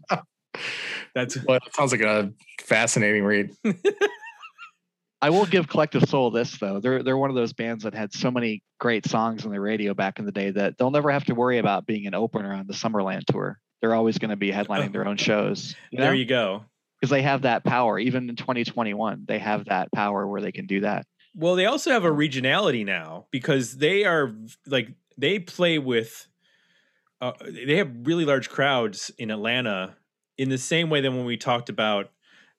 [1.14, 2.32] That's Well, it sounds like a
[2.62, 3.55] fascinating read.
[5.22, 6.80] I will give Collective Soul this though.
[6.80, 9.95] They're they're one of those bands that had so many great songs on the radio
[9.95, 12.66] back in the day that they'll never have to worry about being an opener on
[12.66, 13.59] the Summerland tour.
[13.80, 14.93] They're always going to be headlining oh.
[14.93, 15.74] their own shows.
[15.91, 16.64] You there you go.
[17.01, 17.99] Because they have that power.
[17.99, 21.07] Even in 2021, they have that power where they can do that.
[21.34, 24.34] Well, they also have a regionality now because they are
[24.66, 24.88] like
[25.18, 26.28] they play with.
[27.20, 29.97] Uh, they have really large crowds in Atlanta
[30.36, 32.11] in the same way that when we talked about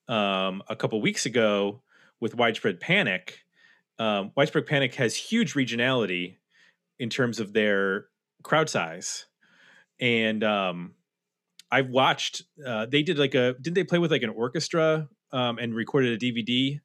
[0.08, 1.82] um, a couple weeks ago
[2.20, 3.40] with widespread panic.
[4.00, 6.36] Um, widespread panic has huge regionality
[7.00, 8.08] in terms of their
[8.44, 9.26] crowd size,
[10.00, 10.94] and um,
[11.72, 12.44] I've watched.
[12.66, 16.22] Uh, they did like a didn't they play with like an orchestra um, and recorded
[16.22, 16.80] a DVD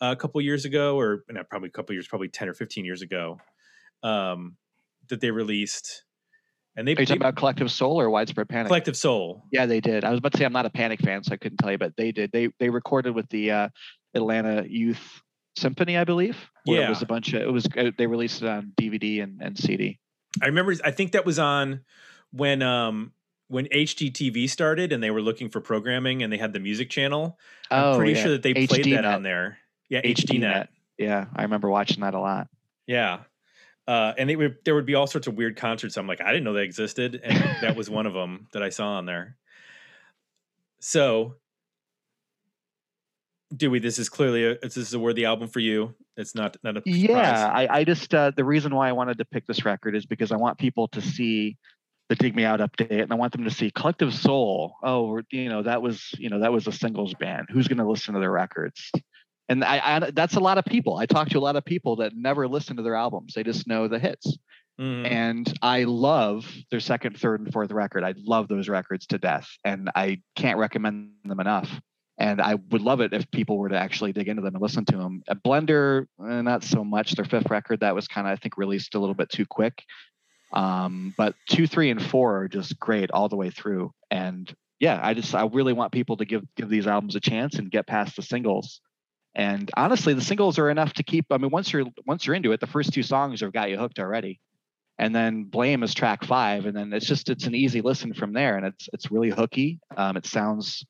[0.00, 3.02] a couple years ago, or not probably a couple years, probably ten or fifteen years
[3.02, 3.38] ago,
[4.02, 4.56] um,
[5.08, 6.04] that they released,
[6.76, 8.68] and they, Are you talking about Collective Soul or Widespread Panic?
[8.68, 9.44] Collective Soul.
[9.52, 10.04] Yeah, they did.
[10.04, 11.78] I was about to say I'm not a Panic fan, so I couldn't tell you,
[11.78, 12.30] but they did.
[12.32, 13.68] They they recorded with the uh,
[14.14, 15.22] Atlanta Youth
[15.56, 16.36] Symphony, I believe.
[16.64, 16.86] Yeah.
[16.86, 17.42] it was a bunch of.
[17.42, 19.98] It was uh, they released it on DVD and, and CD.
[20.40, 20.74] I remember.
[20.84, 21.80] I think that was on
[22.32, 23.12] when um
[23.50, 27.38] when HGTV started, and they were looking for programming, and they had the music channel.
[27.70, 28.22] I'm Oh, pretty yeah.
[28.22, 29.14] sure that they played that HDNet.
[29.14, 29.58] on there.
[29.88, 30.68] Yeah, HDNet.
[30.98, 32.48] Yeah, I remember watching that a lot.
[32.86, 33.20] Yeah.
[33.88, 35.96] Uh, and they would, there would be all sorts of weird concerts.
[35.96, 38.68] I'm like, I didn't know they existed, and that was one of them that I
[38.68, 39.36] saw on there.
[40.78, 41.34] So,
[43.56, 45.94] Dewey, this is clearly a this is a worthy album for you.
[46.16, 46.96] It's not not a surprise.
[47.02, 50.06] Yeah, I, I just uh, the reason why I wanted to pick this record is
[50.06, 51.56] because I want people to see
[52.10, 54.74] the Dig Me Out update, and I want them to see Collective Soul.
[54.82, 57.46] Oh, you know that was you know that was a singles band.
[57.50, 58.90] Who's going to listen to their records?
[59.48, 60.96] And I, I that's a lot of people.
[60.96, 63.34] I talk to a lot of people that never listen to their albums.
[63.34, 64.36] They just know the hits.
[64.80, 65.08] Mhm.
[65.08, 68.02] And I love their second, third, and fourth record.
[68.02, 71.80] I love those records to death, and I can't recommend them enough.
[72.18, 74.84] And I would love it if people were to actually dig into them and listen
[74.86, 75.22] to them.
[75.28, 77.12] A Blender, eh, not so much.
[77.12, 79.84] Their fifth record that was kind of I think released a little bit too quick.
[80.52, 83.92] Um, but two, three, and four are just great all the way through.
[84.10, 87.56] And yeah, I just I really want people to give give these albums a chance
[87.56, 88.80] and get past the singles.
[89.34, 91.26] And honestly, the singles are enough to keep.
[91.30, 93.78] I mean, once you're once you're into it, the first two songs have got you
[93.78, 94.40] hooked already
[95.00, 98.34] and then blame is track five and then it's just it's an easy listen from
[98.34, 100.84] there and it's it's really hooky um, it sounds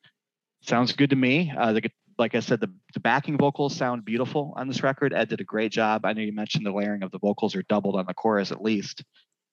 [0.62, 1.82] sounds good to me uh, the,
[2.18, 5.44] like i said the, the backing vocals sound beautiful on this record ed did a
[5.44, 8.12] great job i know you mentioned the layering of the vocals are doubled on the
[8.12, 9.04] chorus at least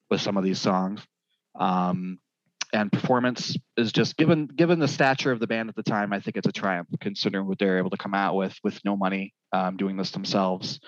[0.09, 1.01] with some of these songs
[1.59, 2.19] um,
[2.73, 6.19] and performance is just given given the stature of the band at the time i
[6.19, 9.33] think it's a triumph considering what they're able to come out with with no money
[9.53, 10.79] um, doing this themselves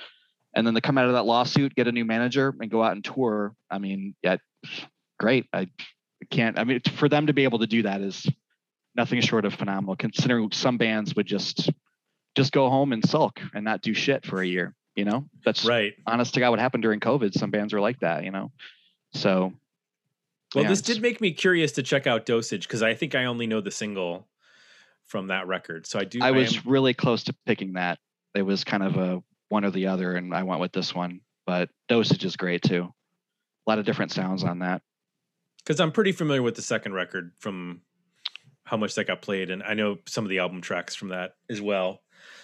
[0.56, 2.94] and then to come out of that lawsuit, get a new manager, and go out
[2.94, 3.54] and tour.
[3.70, 4.38] I mean, yeah,
[5.20, 5.46] great.
[5.54, 5.68] I
[6.32, 6.58] can't.
[6.58, 8.28] I mean, for them to be able to do that is
[8.96, 9.96] nothing short of phenomenal.
[9.96, 11.70] Considering some bands would just
[12.36, 14.74] just go home and sulk and not do shit for a year.
[14.96, 15.94] You know, that's Right.
[16.08, 17.34] honest to God what happened during COVID.
[17.34, 18.24] Some bands are like that.
[18.24, 18.52] You know,
[19.14, 19.54] so
[20.56, 23.26] Well, yeah, this did make me curious to check out Dosage because I think I
[23.26, 24.28] only know the single
[25.06, 25.88] from that record.
[25.88, 26.20] So I do.
[26.22, 28.00] I was am- really close to picking that.
[28.36, 31.22] It was kind of a one or the other, and I went with this one.
[31.48, 32.94] But dosage is great too.
[33.68, 34.82] A lot of different sounds on that.
[35.64, 37.82] because I'm pretty familiar with the second record from
[38.66, 41.34] how much that got played, and I know some of the album tracks from that
[41.50, 42.02] as well.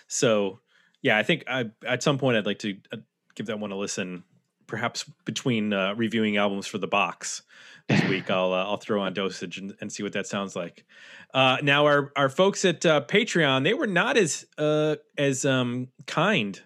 [0.07, 0.59] So,
[1.03, 2.97] yeah, I think I at some point I'd like to uh,
[3.35, 4.23] give that one a listen.
[4.67, 7.41] Perhaps between uh, reviewing albums for the box
[7.87, 10.85] this week, I'll uh, I'll throw on dosage and, and see what that sounds like.
[11.33, 15.89] Uh, now, our our folks at uh, Patreon they were not as uh, as um,
[16.07, 16.61] kind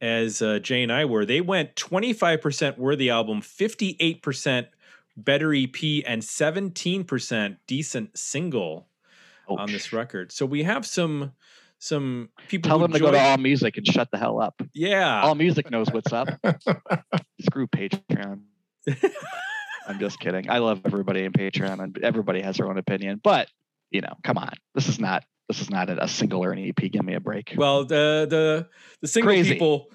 [0.00, 1.26] as uh, Jay and I were.
[1.26, 4.66] They went 25% worthy album, 58%
[5.16, 5.74] better EP,
[6.06, 8.88] and 17% decent single
[9.46, 10.32] on this record.
[10.32, 11.32] So we have some
[11.82, 14.40] some people Tell who them to go to joined- All Music and shut the hell
[14.40, 14.60] up.
[14.74, 15.22] yeah.
[15.22, 16.28] All Music knows what's up.
[17.40, 18.42] Screw Patreon.
[19.88, 20.48] I'm just kidding.
[20.48, 23.20] I love everybody in Patreon, and everybody has their own opinion.
[23.22, 23.48] But
[23.90, 26.58] you know, come on, this is not this is not a, a single or an
[26.58, 26.76] EP.
[26.76, 27.54] Give me a break.
[27.56, 28.68] Well, the the
[29.00, 29.54] the single Crazy.
[29.54, 29.88] people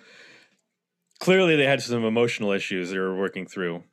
[1.20, 3.84] clearly they had some emotional issues they were working through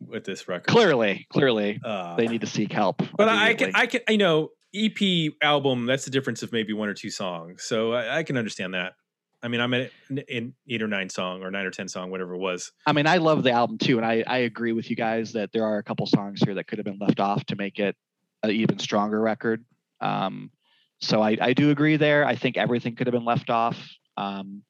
[0.00, 0.68] with this record.
[0.68, 3.02] Clearly, clearly, Uh, they need to seek help.
[3.16, 3.72] but I can.
[3.74, 7.64] I can you know EP album that's the difference of maybe one or two songs.
[7.64, 8.94] So I, I can understand that.
[9.42, 9.90] I mean, I'm at
[10.28, 12.72] in eight or nine song or nine or ten song, whatever it was.
[12.86, 15.52] I mean, I love the album too, and I, I agree with you guys that
[15.52, 17.96] there are a couple songs here that could have been left off to make it
[18.42, 19.64] an even stronger record.
[20.00, 20.50] Um,
[21.00, 22.26] so I, I do agree there.
[22.26, 23.78] I think everything could have been left off.
[24.16, 24.62] Um,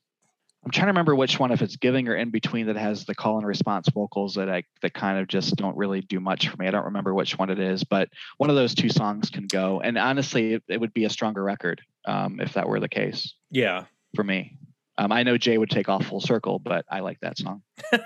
[0.67, 3.14] I'm trying to remember which one, if it's giving or in between, that has the
[3.14, 6.57] call and response vocals that I that kind of just don't really do much for
[6.57, 6.67] me.
[6.67, 8.09] I don't remember which one it is, but
[8.39, 9.81] one of those two songs can go.
[9.81, 13.33] And honestly, it, it would be a stronger record um, if that were the case
[13.53, 13.85] Yeah.
[14.17, 14.59] for me.
[14.99, 17.62] Um, I know Jay would take off full circle, but I like that song.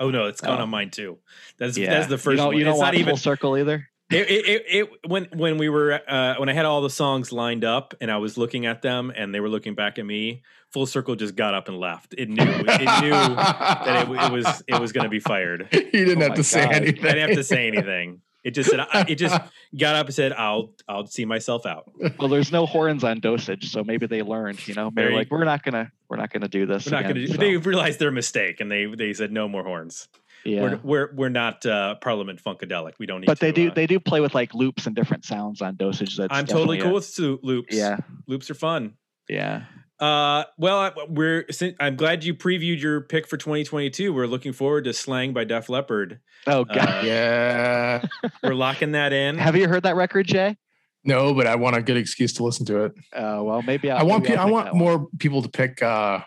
[0.00, 0.62] Oh no, it's gone Oh.
[0.64, 1.18] on mine too.
[1.56, 2.56] That's Yeah, that's the first You don't, one.
[2.56, 3.88] you don't it's want not even full circle either.
[4.10, 7.32] It, it, it, it when when we were uh, when I had all the songs
[7.32, 10.42] lined up and I was looking at them and they were looking back at me.
[10.72, 12.14] Full Circle just got up and left.
[12.18, 15.68] It knew it knew that it, it was it was going to be fired.
[15.72, 16.72] He didn't Oh have to say God.
[16.72, 17.04] I anything.
[17.04, 18.20] I didn't have to say anything.
[18.42, 19.40] It just said I- it just
[19.78, 21.90] got up and said I'll I'll see myself out.
[22.18, 24.66] Well, there's no horns on dosage, so maybe they learned.
[24.66, 26.84] You know, they're like, we're not gonna, we're not gonna do this.
[26.86, 27.32] We're not again," going to.
[27.34, 30.08] so, They realized their mistake and they they said no more horns.
[30.44, 30.62] Yeah.
[30.62, 32.92] We're we're we're not uh, Parliament Funkadelic.
[32.98, 33.26] We don't need.
[33.26, 36.16] but they do, uh, they do play with like loops and different sounds on dosage.
[36.16, 37.74] That's I'm totally cool a- with loops.
[37.74, 38.94] Yeah, loops are fun.
[39.28, 39.64] yeah.
[40.00, 41.46] Uh, well, I, we're
[41.78, 44.12] I'm glad you previewed your pick for 2022.
[44.12, 46.18] We're looking forward to "Slang" by Def Leppard.
[46.48, 48.02] Oh god, Uh, yeah.
[48.42, 49.38] We're locking that in.
[49.38, 50.56] have you heard that record, Jay?
[51.04, 52.92] No, but I want a good excuse to listen to it.
[53.14, 54.78] Uh, well, maybe I'll, I want maybe pe- I'll I want that one.
[54.82, 56.20] more people to pick uh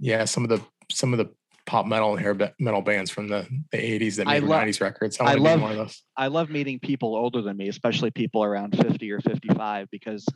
[0.00, 1.32] yeah, some of the some of the
[1.70, 4.80] pop metal and hair metal bands from the, the 80s that I made lo- 90s
[4.80, 5.20] records.
[5.20, 6.02] I I love- one of those.
[6.16, 10.26] I love meeting people older than me, especially people around 50 or 55, because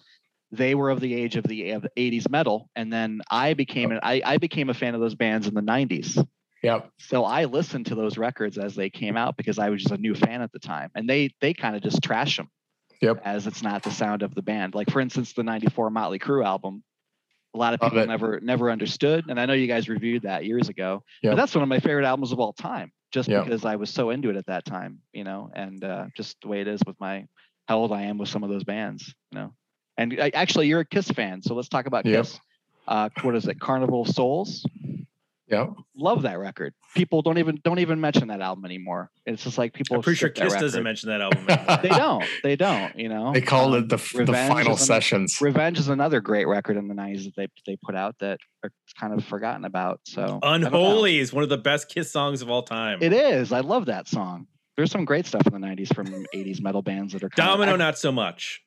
[0.52, 3.90] they were of the age of the, of the 80s metal and then i became
[3.90, 6.24] an, I, I became a fan of those bands in the 90s
[6.62, 6.90] Yep.
[7.00, 9.98] so i listened to those records as they came out because i was just a
[9.98, 12.48] new fan at the time and they they kind of just trash them
[13.00, 13.22] Yep.
[13.24, 16.44] as it's not the sound of the band like for instance the 94 motley crue
[16.46, 16.84] album
[17.54, 18.08] a lot of Love people it.
[18.08, 21.32] never never understood and i know you guys reviewed that years ago Yep.
[21.32, 23.44] but that's one of my favorite albums of all time just Yep.
[23.44, 26.48] because i was so into it at that time you know and uh, just the
[26.48, 27.26] way it is with my
[27.68, 29.52] how old i am with some of those bands you know
[29.96, 32.24] and uh, actually you're a kiss fan so let's talk about Yep.
[32.24, 32.40] kiss
[32.86, 34.66] uh, what is it carnival of souls
[35.48, 35.74] Yep.
[35.94, 39.74] love that record people don't even don't even mention that album anymore it's just like
[39.74, 41.78] people I'm pretty sure skip that Kiss doesn't mention that album anymore.
[41.82, 44.80] they don't they don't you know They call Um, it the f- the final is
[44.80, 45.38] an- sessions.
[45.42, 48.70] Revenge is another great record in the 90s that they, they put out that are
[48.98, 50.00] kind of forgotten about.
[50.04, 50.66] So I don't know.
[50.68, 53.02] Unholy is one of the best Kiss songs of all time.
[53.02, 53.52] It is.
[53.52, 54.46] I love that song.
[54.76, 57.74] There's some great stuff in the 90s from 80s metal bands that are kind Domino,
[57.74, 58.62] Of, I- not so much.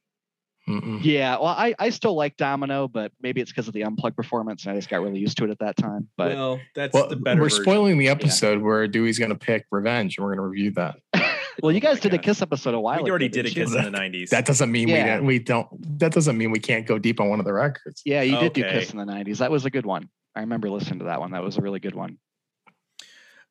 [0.68, 1.00] Mm-mm.
[1.02, 4.66] yeah, well, I, I still like Domino, but maybe it's because of the unplugged performance
[4.66, 6.10] and I just got really used to it at that time.
[6.18, 7.64] But well, that's Well, the better we're version.
[7.64, 10.98] spoiling the episode where Dewey's going to pick Revenge, and we're going to review that.
[11.14, 13.04] well, you Oh my guys did a Kiss episode a while ago.
[13.04, 13.12] We ago.
[13.14, 13.76] already did a didn't you?
[13.78, 14.30] Kiss in the 90s.
[14.30, 15.04] That doesn't mean Yeah.
[15.04, 16.00] we don't, we don't.
[16.00, 18.02] That doesn't mean we can't go deep on one of the records.
[18.04, 19.38] Yeah, you did do Kiss in the 90s.
[19.38, 20.10] That was a good one.
[20.36, 21.32] I remember listening to that one.
[21.32, 22.18] That was a really good one.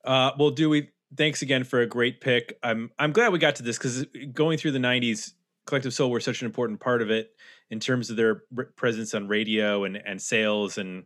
[0.05, 2.59] Uh, well, Dewey, thanks again for a great pick.
[2.63, 5.33] I'm I'm glad we got to this because going through the '90s,
[5.67, 7.35] Collective Soul were such an important part of it
[7.71, 8.43] in terms of their
[8.77, 11.05] presence on radio and and sales and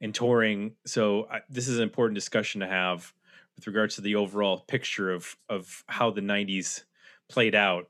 [0.00, 0.72] and touring.
[0.86, 3.12] So I, this is an important discussion to have
[3.56, 6.82] with regards to the overall picture of of how the '90s
[7.28, 7.88] played out.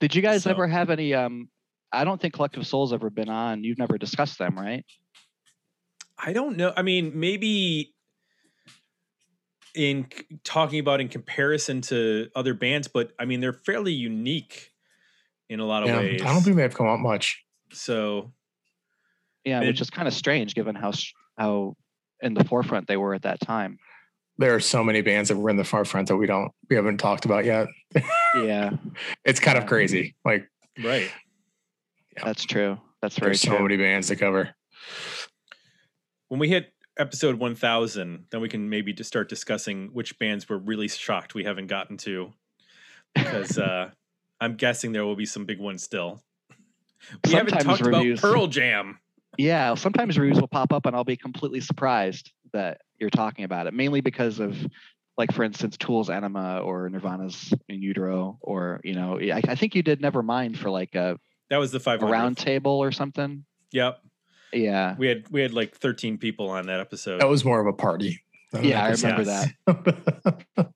[0.00, 1.14] Did you guys So- ever have any?
[1.14, 1.48] Um,
[1.92, 3.64] I don't think Collective Soul's ever been on.
[3.64, 4.84] You've never discussed them, right?
[6.18, 6.72] I don't know.
[6.76, 7.94] I mean, maybe
[9.74, 10.06] in
[10.44, 14.72] talking about in comparison to other bands, but I mean they're fairly unique
[15.48, 16.22] in a lot of Yeah, ways.
[16.22, 17.42] I don't think they've come up much.
[17.72, 18.32] so.
[19.44, 20.92] Yeah, It- which is kind of strange given how
[21.38, 21.74] how
[22.20, 23.78] in the forefront they were at that time.
[24.36, 26.98] There are so many bands that were in the forefront that we don't, we haven't
[26.98, 27.66] talked about yet.
[28.36, 28.70] Yeah,
[29.24, 30.14] It's kind of crazy.
[30.24, 30.48] Like
[30.82, 31.10] Right.
[32.16, 32.24] Yeah.
[32.24, 32.78] that's true.
[33.00, 33.56] That's very there's true.
[33.56, 34.54] so many bands to cover.
[36.28, 40.58] When we hit episode 1000, then we can maybe just start discussing which bands we're
[40.58, 42.32] really shocked we haven't gotten to.
[43.14, 43.90] Because uh,
[44.40, 46.22] I'm guessing there will be some big ones still.
[47.26, 48.98] We haven't talked reviews- about Pearl Jam.
[49.36, 53.66] Yeah, sometimes reviews will pop up and I'll be completely surprised that you're talking about
[53.68, 54.56] it, mainly because of,
[55.16, 59.74] like, for instance, Tool's Ænima or Nirvana's In Utero, or you know, I, I think
[59.76, 61.18] you did Nevermind for like a,
[61.50, 62.10] That was the a 500.
[62.10, 63.44] round table or something.
[63.72, 64.00] Yep.
[64.52, 67.20] Yeah, We had we had like 13 people on that episode.
[67.20, 68.22] That was more of a party.
[68.52, 69.52] Than yeah, I remember Yes.
[69.66, 70.44] that.
[70.56, 70.72] that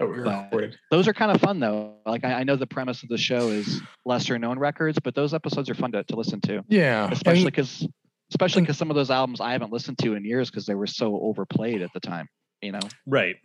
[0.00, 0.76] we recorded.
[0.90, 1.96] Those are kind of fun though.
[2.06, 5.34] Like I, I know the premise of the show is lesser known records, but those
[5.34, 6.62] episodes are fun to, to listen to.
[6.68, 7.86] Yeah, especially because
[8.30, 10.86] especially because some of those albums I haven't listened to in years because they were
[10.86, 12.26] so overplayed at the time.
[12.60, 13.36] You know, right.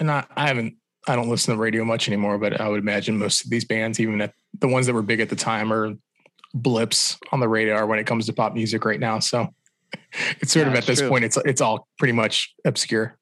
[0.00, 3.18] and I, I haven't I don't listen to radio much anymore, but I would imagine
[3.18, 5.92] most of these bands, even at the ones that were big at the time, are
[6.54, 9.18] blips on the radar when it comes to pop music right now.
[9.18, 9.48] So
[10.40, 11.08] it's sort Yeah, of at this true.
[11.08, 13.16] point, it's it's all pretty much obscure.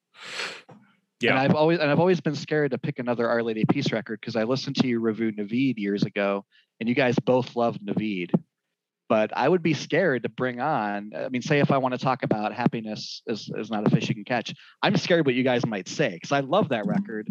[1.21, 1.31] Yeah.
[1.31, 4.19] and I've always and I've always been scared to pick another Our Lady Peace record
[4.19, 6.45] because I listened to you review Naveed years ago,
[6.79, 8.31] and you guys both loved Naveed.
[9.09, 11.11] But I would be scared to bring on.
[11.15, 14.07] I mean, say if I want to talk about happiness is, is not a fish
[14.09, 14.53] you can catch.
[14.81, 17.27] I'm scared what you guys might say because I love that record,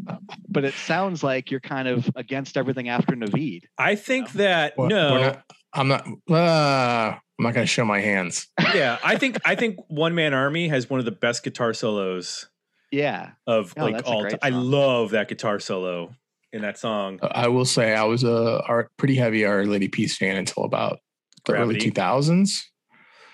[0.49, 3.63] but it sounds like you're kind of against everything after Naveed.
[3.79, 5.37] I think that Well, no.
[5.77, 6.37] We're not- I'm not.
[6.37, 8.47] Uh, I'm not going to show my hands.
[8.75, 12.49] yeah, I think I think One Man Army has one of the best guitar solos
[12.93, 14.21] Yeah, of Oh, like all.
[14.23, 16.15] great T- I love that guitar solo
[16.53, 17.19] in that song.
[17.23, 21.01] I will say I was a our, pretty heavy Our Lady Peace fan until about
[21.47, 22.63] the early 2000s.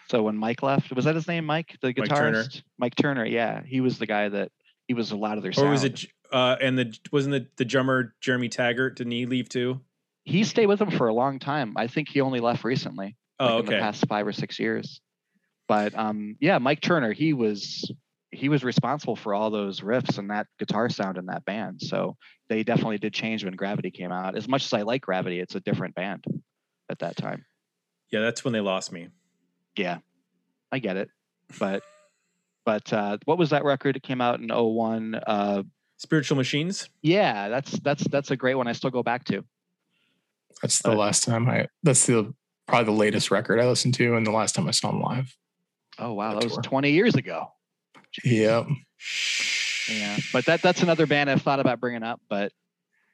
[0.09, 2.09] So when Mike left, was that his name, Mike, the guitarist?
[2.09, 2.45] Turner.
[2.79, 3.27] Mike Turner.
[3.27, 4.51] Yeah, he was the guy that
[4.87, 5.69] he was a lot of their sound.
[5.69, 6.07] Or was it?
[6.33, 8.97] Uh, and the wasn't the the drummer Jeremy Taggart?
[8.97, 9.81] Didn't he leave too?
[10.29, 11.73] He stayed with them for a long time.
[11.77, 15.01] I think he only left recently, Oh, like in the past five or six years.
[15.67, 17.15] But um, yeah, Mike Turner.
[17.15, 17.91] He was
[18.31, 21.81] he was responsible for all those riffs and that guitar sound in that band.
[21.81, 22.17] So
[22.51, 24.37] they definitely did change when Gravity came out.
[24.37, 26.25] As much as I like Gravity, it's a different band
[26.91, 27.47] at that time.
[28.13, 29.09] Yeah, that's when they lost me.
[29.77, 29.99] Yeah,
[30.71, 31.09] I get it.
[31.59, 31.83] But
[32.67, 33.97] but uh, what was that record?
[33.97, 35.15] It came out in 01.
[35.15, 35.63] Uh,
[35.97, 36.91] Spiritual Machines.
[37.01, 38.69] Yeah, that's that's that's a great one.
[38.69, 39.43] I still go back to.
[40.63, 41.67] That's the But- last time I.
[41.83, 42.35] That's the
[42.67, 45.35] probably the latest record I listened to, and the last time I saw them live.
[45.99, 46.63] Oh wow, That that was tour.
[46.63, 47.47] 20 years ago.
[48.25, 48.67] Yep.
[49.91, 52.53] Yeah, but that that's another band I've thought about bringing up, but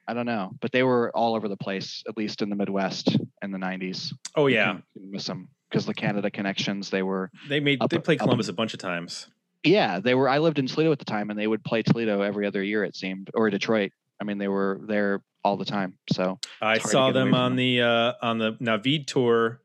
[0.07, 0.51] I don't know.
[0.61, 4.13] But they were all over the place, at least in the Midwest in the 90s.
[4.35, 5.49] Oh yeah, couldn't- couldn't miss them.
[5.69, 6.89] because the Canada connections.
[6.89, 9.27] They were They made Up- they played up- Columbus a bunch of times.
[9.63, 10.27] yeah, they were.
[10.29, 12.83] I lived in Toledo at the time, and they would play Toledo every other year.
[12.83, 13.91] It seemed, or Detroit.
[14.21, 15.95] I mean, they were there all the time.
[16.11, 17.57] So I It's hard to saw them on them.
[17.57, 19.61] the uh, on the Naveed tour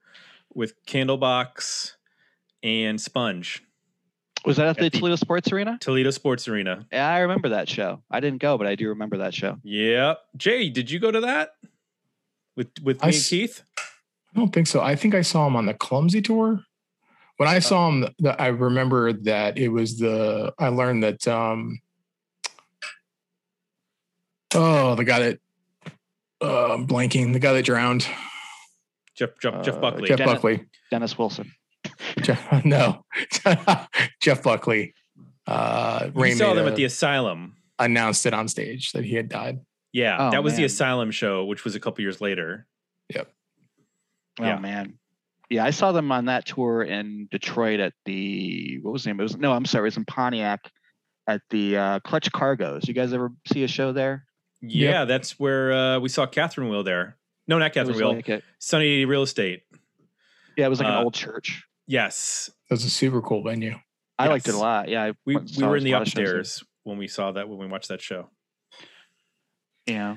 [0.52, 1.92] with Candlebox
[2.62, 3.62] and Sponge,
[4.44, 5.78] was that at the At the- Toledo Sports Arena?
[5.80, 6.86] Toledo Sports Arena.
[6.92, 8.02] Yeah, I remember that show.
[8.10, 9.56] I didn't go, but I do remember that show.
[9.62, 10.18] Yep.
[10.36, 11.54] Jay, did you go to that
[12.56, 13.62] with with I me and s- Keith?
[13.78, 14.82] I don't think so.
[14.82, 16.60] I think I saw him on the Clumsy tour.
[17.38, 20.52] When I saw him, the, I remember that it was the.
[20.58, 21.26] I learned that.
[21.26, 21.80] um
[24.54, 25.38] Oh, the guy that.
[26.42, 27.32] Uh, I'm blanking.
[27.32, 28.06] The guy that drowned.
[29.16, 30.08] Jeff Jeff, Jeff Uh, Buckley.
[30.08, 30.64] Jeff Dennis- Buckley.
[30.90, 31.52] Dennis Wilson.
[32.22, 33.04] Jeff, no,
[34.20, 34.94] Jeff Buckley.
[35.46, 37.56] Uh, we Ray saw them a- at the Asylum.
[37.78, 39.60] announced it on stage that he had died.
[39.92, 40.64] Yeah, Oh, that was the.
[40.64, 42.66] Asylum show, which was a couple years later.
[43.14, 43.28] Yep.
[44.40, 44.58] Oh Yeah.
[44.58, 44.94] man.
[45.48, 49.18] Yeah, I saw them on that tour in Detroit at the what was the name?
[49.20, 50.60] It was no, I'm sorry, it was in Pontiac
[51.26, 52.86] at the uh, Clutch Cargos.
[52.86, 54.24] You guys ever see a show there?
[54.62, 57.16] Yeah, that's where uh, we saw Catherine Wheel there.
[57.48, 58.14] No, not Catherine Wheel.
[58.14, 59.62] like a- Sunny Real Estate.
[60.56, 61.64] yeah, it was like Uh, an old church.
[61.86, 63.76] Yes, It was a super cool venue.
[64.18, 64.88] I liked it a lot.
[64.88, 66.24] Yeah, I we we were in the lot of shows there.
[66.40, 68.30] upstairs when we saw that when we watched that show.
[69.86, 70.16] Yeah,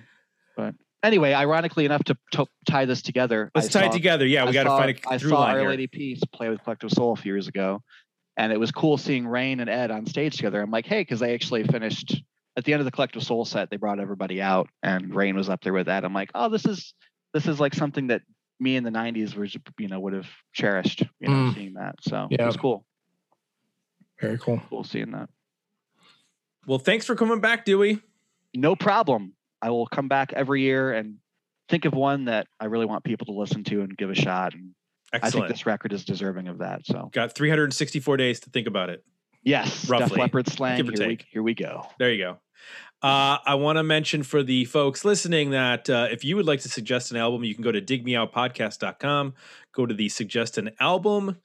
[0.58, 4.26] but anyway, ironically enough, to, to tie this together, Let's I tie it together.
[4.26, 5.70] Yeah, we got to find a I through saw line Our here.
[5.70, 7.82] Lady Peace play with Collective Soul a few years ago,
[8.38, 10.62] and it was cool seeing Raine and Ed on stage together.
[10.62, 12.22] I'm like, hey, because they actually finished
[12.56, 13.70] at the end of the Collective Soul set.
[13.70, 16.66] They brought everybody out, and Raine was up there with that I'm like, oh, this
[16.66, 16.94] is
[17.34, 18.22] this is like something that
[18.60, 21.54] me in the '90s was, you know, would have cherished, you know, Mm.
[21.56, 21.96] seeing that.
[22.02, 22.46] So it Yeah.
[22.46, 22.86] was cool,
[24.22, 24.62] Very cool.
[24.70, 25.30] cool seeing that.
[26.66, 28.00] Well, thanks for coming back, Dewey.
[28.54, 29.34] No problem.
[29.62, 31.18] I will come back every year and
[31.70, 34.54] think of one that I really want people to listen to and give a shot.
[34.54, 34.72] And
[35.12, 36.86] I think this record is deserving of that.
[36.86, 39.04] So Got 364 days to think about it.
[39.44, 40.78] yes, Def Roughly, Leppard slang.
[40.78, 41.88] give or Here we, here we go.
[42.00, 42.40] There you go.
[43.02, 46.62] Uh, I want to mention for the folks listening that uh, if you would like
[46.62, 49.34] to suggest an album, you can go to digmeoutpodcast.com,
[49.74, 51.38] go to the suggest an album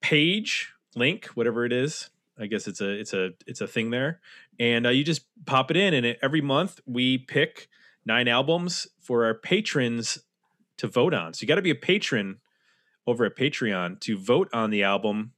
[0.00, 2.10] page link, whatever it is.
[2.40, 4.20] I guess it's a it's a it's a thing there,
[4.60, 7.68] and uh, you just pop it in, and every month we pick
[8.06, 10.18] nine albums for our patrons
[10.78, 11.34] to vote on.
[11.34, 12.38] So you got to be a patron
[13.06, 15.32] over at Patreon to vote on the album,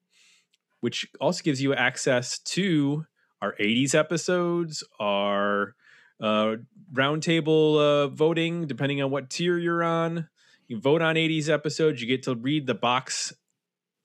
[0.80, 3.06] which also gives you access to
[3.42, 5.74] our 80s episodes, our
[6.20, 6.56] uh,
[6.92, 10.28] roundtable uh, voting, depending on what tier you're on.
[10.68, 12.00] You vote on 80s episodes.
[12.00, 13.32] You get to read the box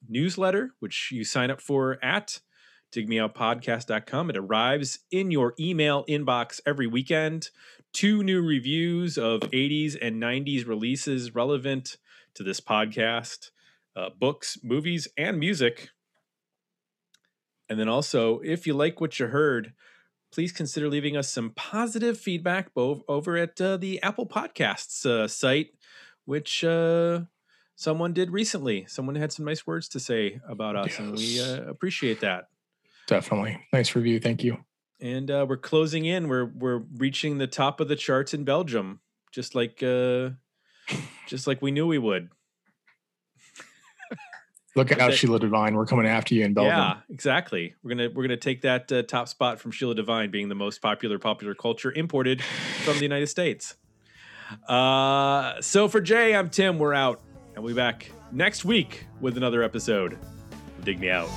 [0.07, 2.39] newsletter, which you sign up for at
[2.93, 4.29] digmeoutpodcast.com.
[4.29, 7.49] It arrives in your email inbox every weekend.
[7.93, 11.97] Two new reviews of 80s and 90s releases relevant
[12.35, 13.51] to this podcast
[13.95, 15.89] uh, books, movies, and music.
[17.69, 19.73] And then also, if you like what you heard,
[20.31, 25.27] please consider leaving us some positive feedback bo- over at uh, the Apple Podcasts uh,
[25.27, 25.69] site,
[26.25, 27.21] which uh,
[27.75, 28.85] someone did recently.
[28.87, 32.49] Someone had some nice words to say about us, and we uh, appreciate that.
[33.07, 33.59] Definitely.
[33.71, 34.19] Nice review.
[34.19, 34.57] Thank you.
[34.99, 36.27] And uh, we're closing in.
[36.27, 39.01] We're we're reaching the top of the charts in Belgium,
[39.31, 40.31] just like uh,
[41.27, 42.29] just like we knew we would.
[44.75, 45.75] Look out, that- Sheila Divine.
[45.75, 46.75] We're coming after you in Belgium.
[46.75, 47.75] Yeah, exactly.
[47.83, 50.81] We're gonna we're gonna take that uh, top spot from Sheila Divine being the most
[50.81, 52.41] popular popular culture imported
[52.83, 53.75] from the United States.
[54.67, 56.77] Uh, so for Jay, I'm Tim.
[56.77, 57.21] We're out,
[57.55, 60.19] and we'll be back next week with another episode.
[60.83, 61.29] Dig me out.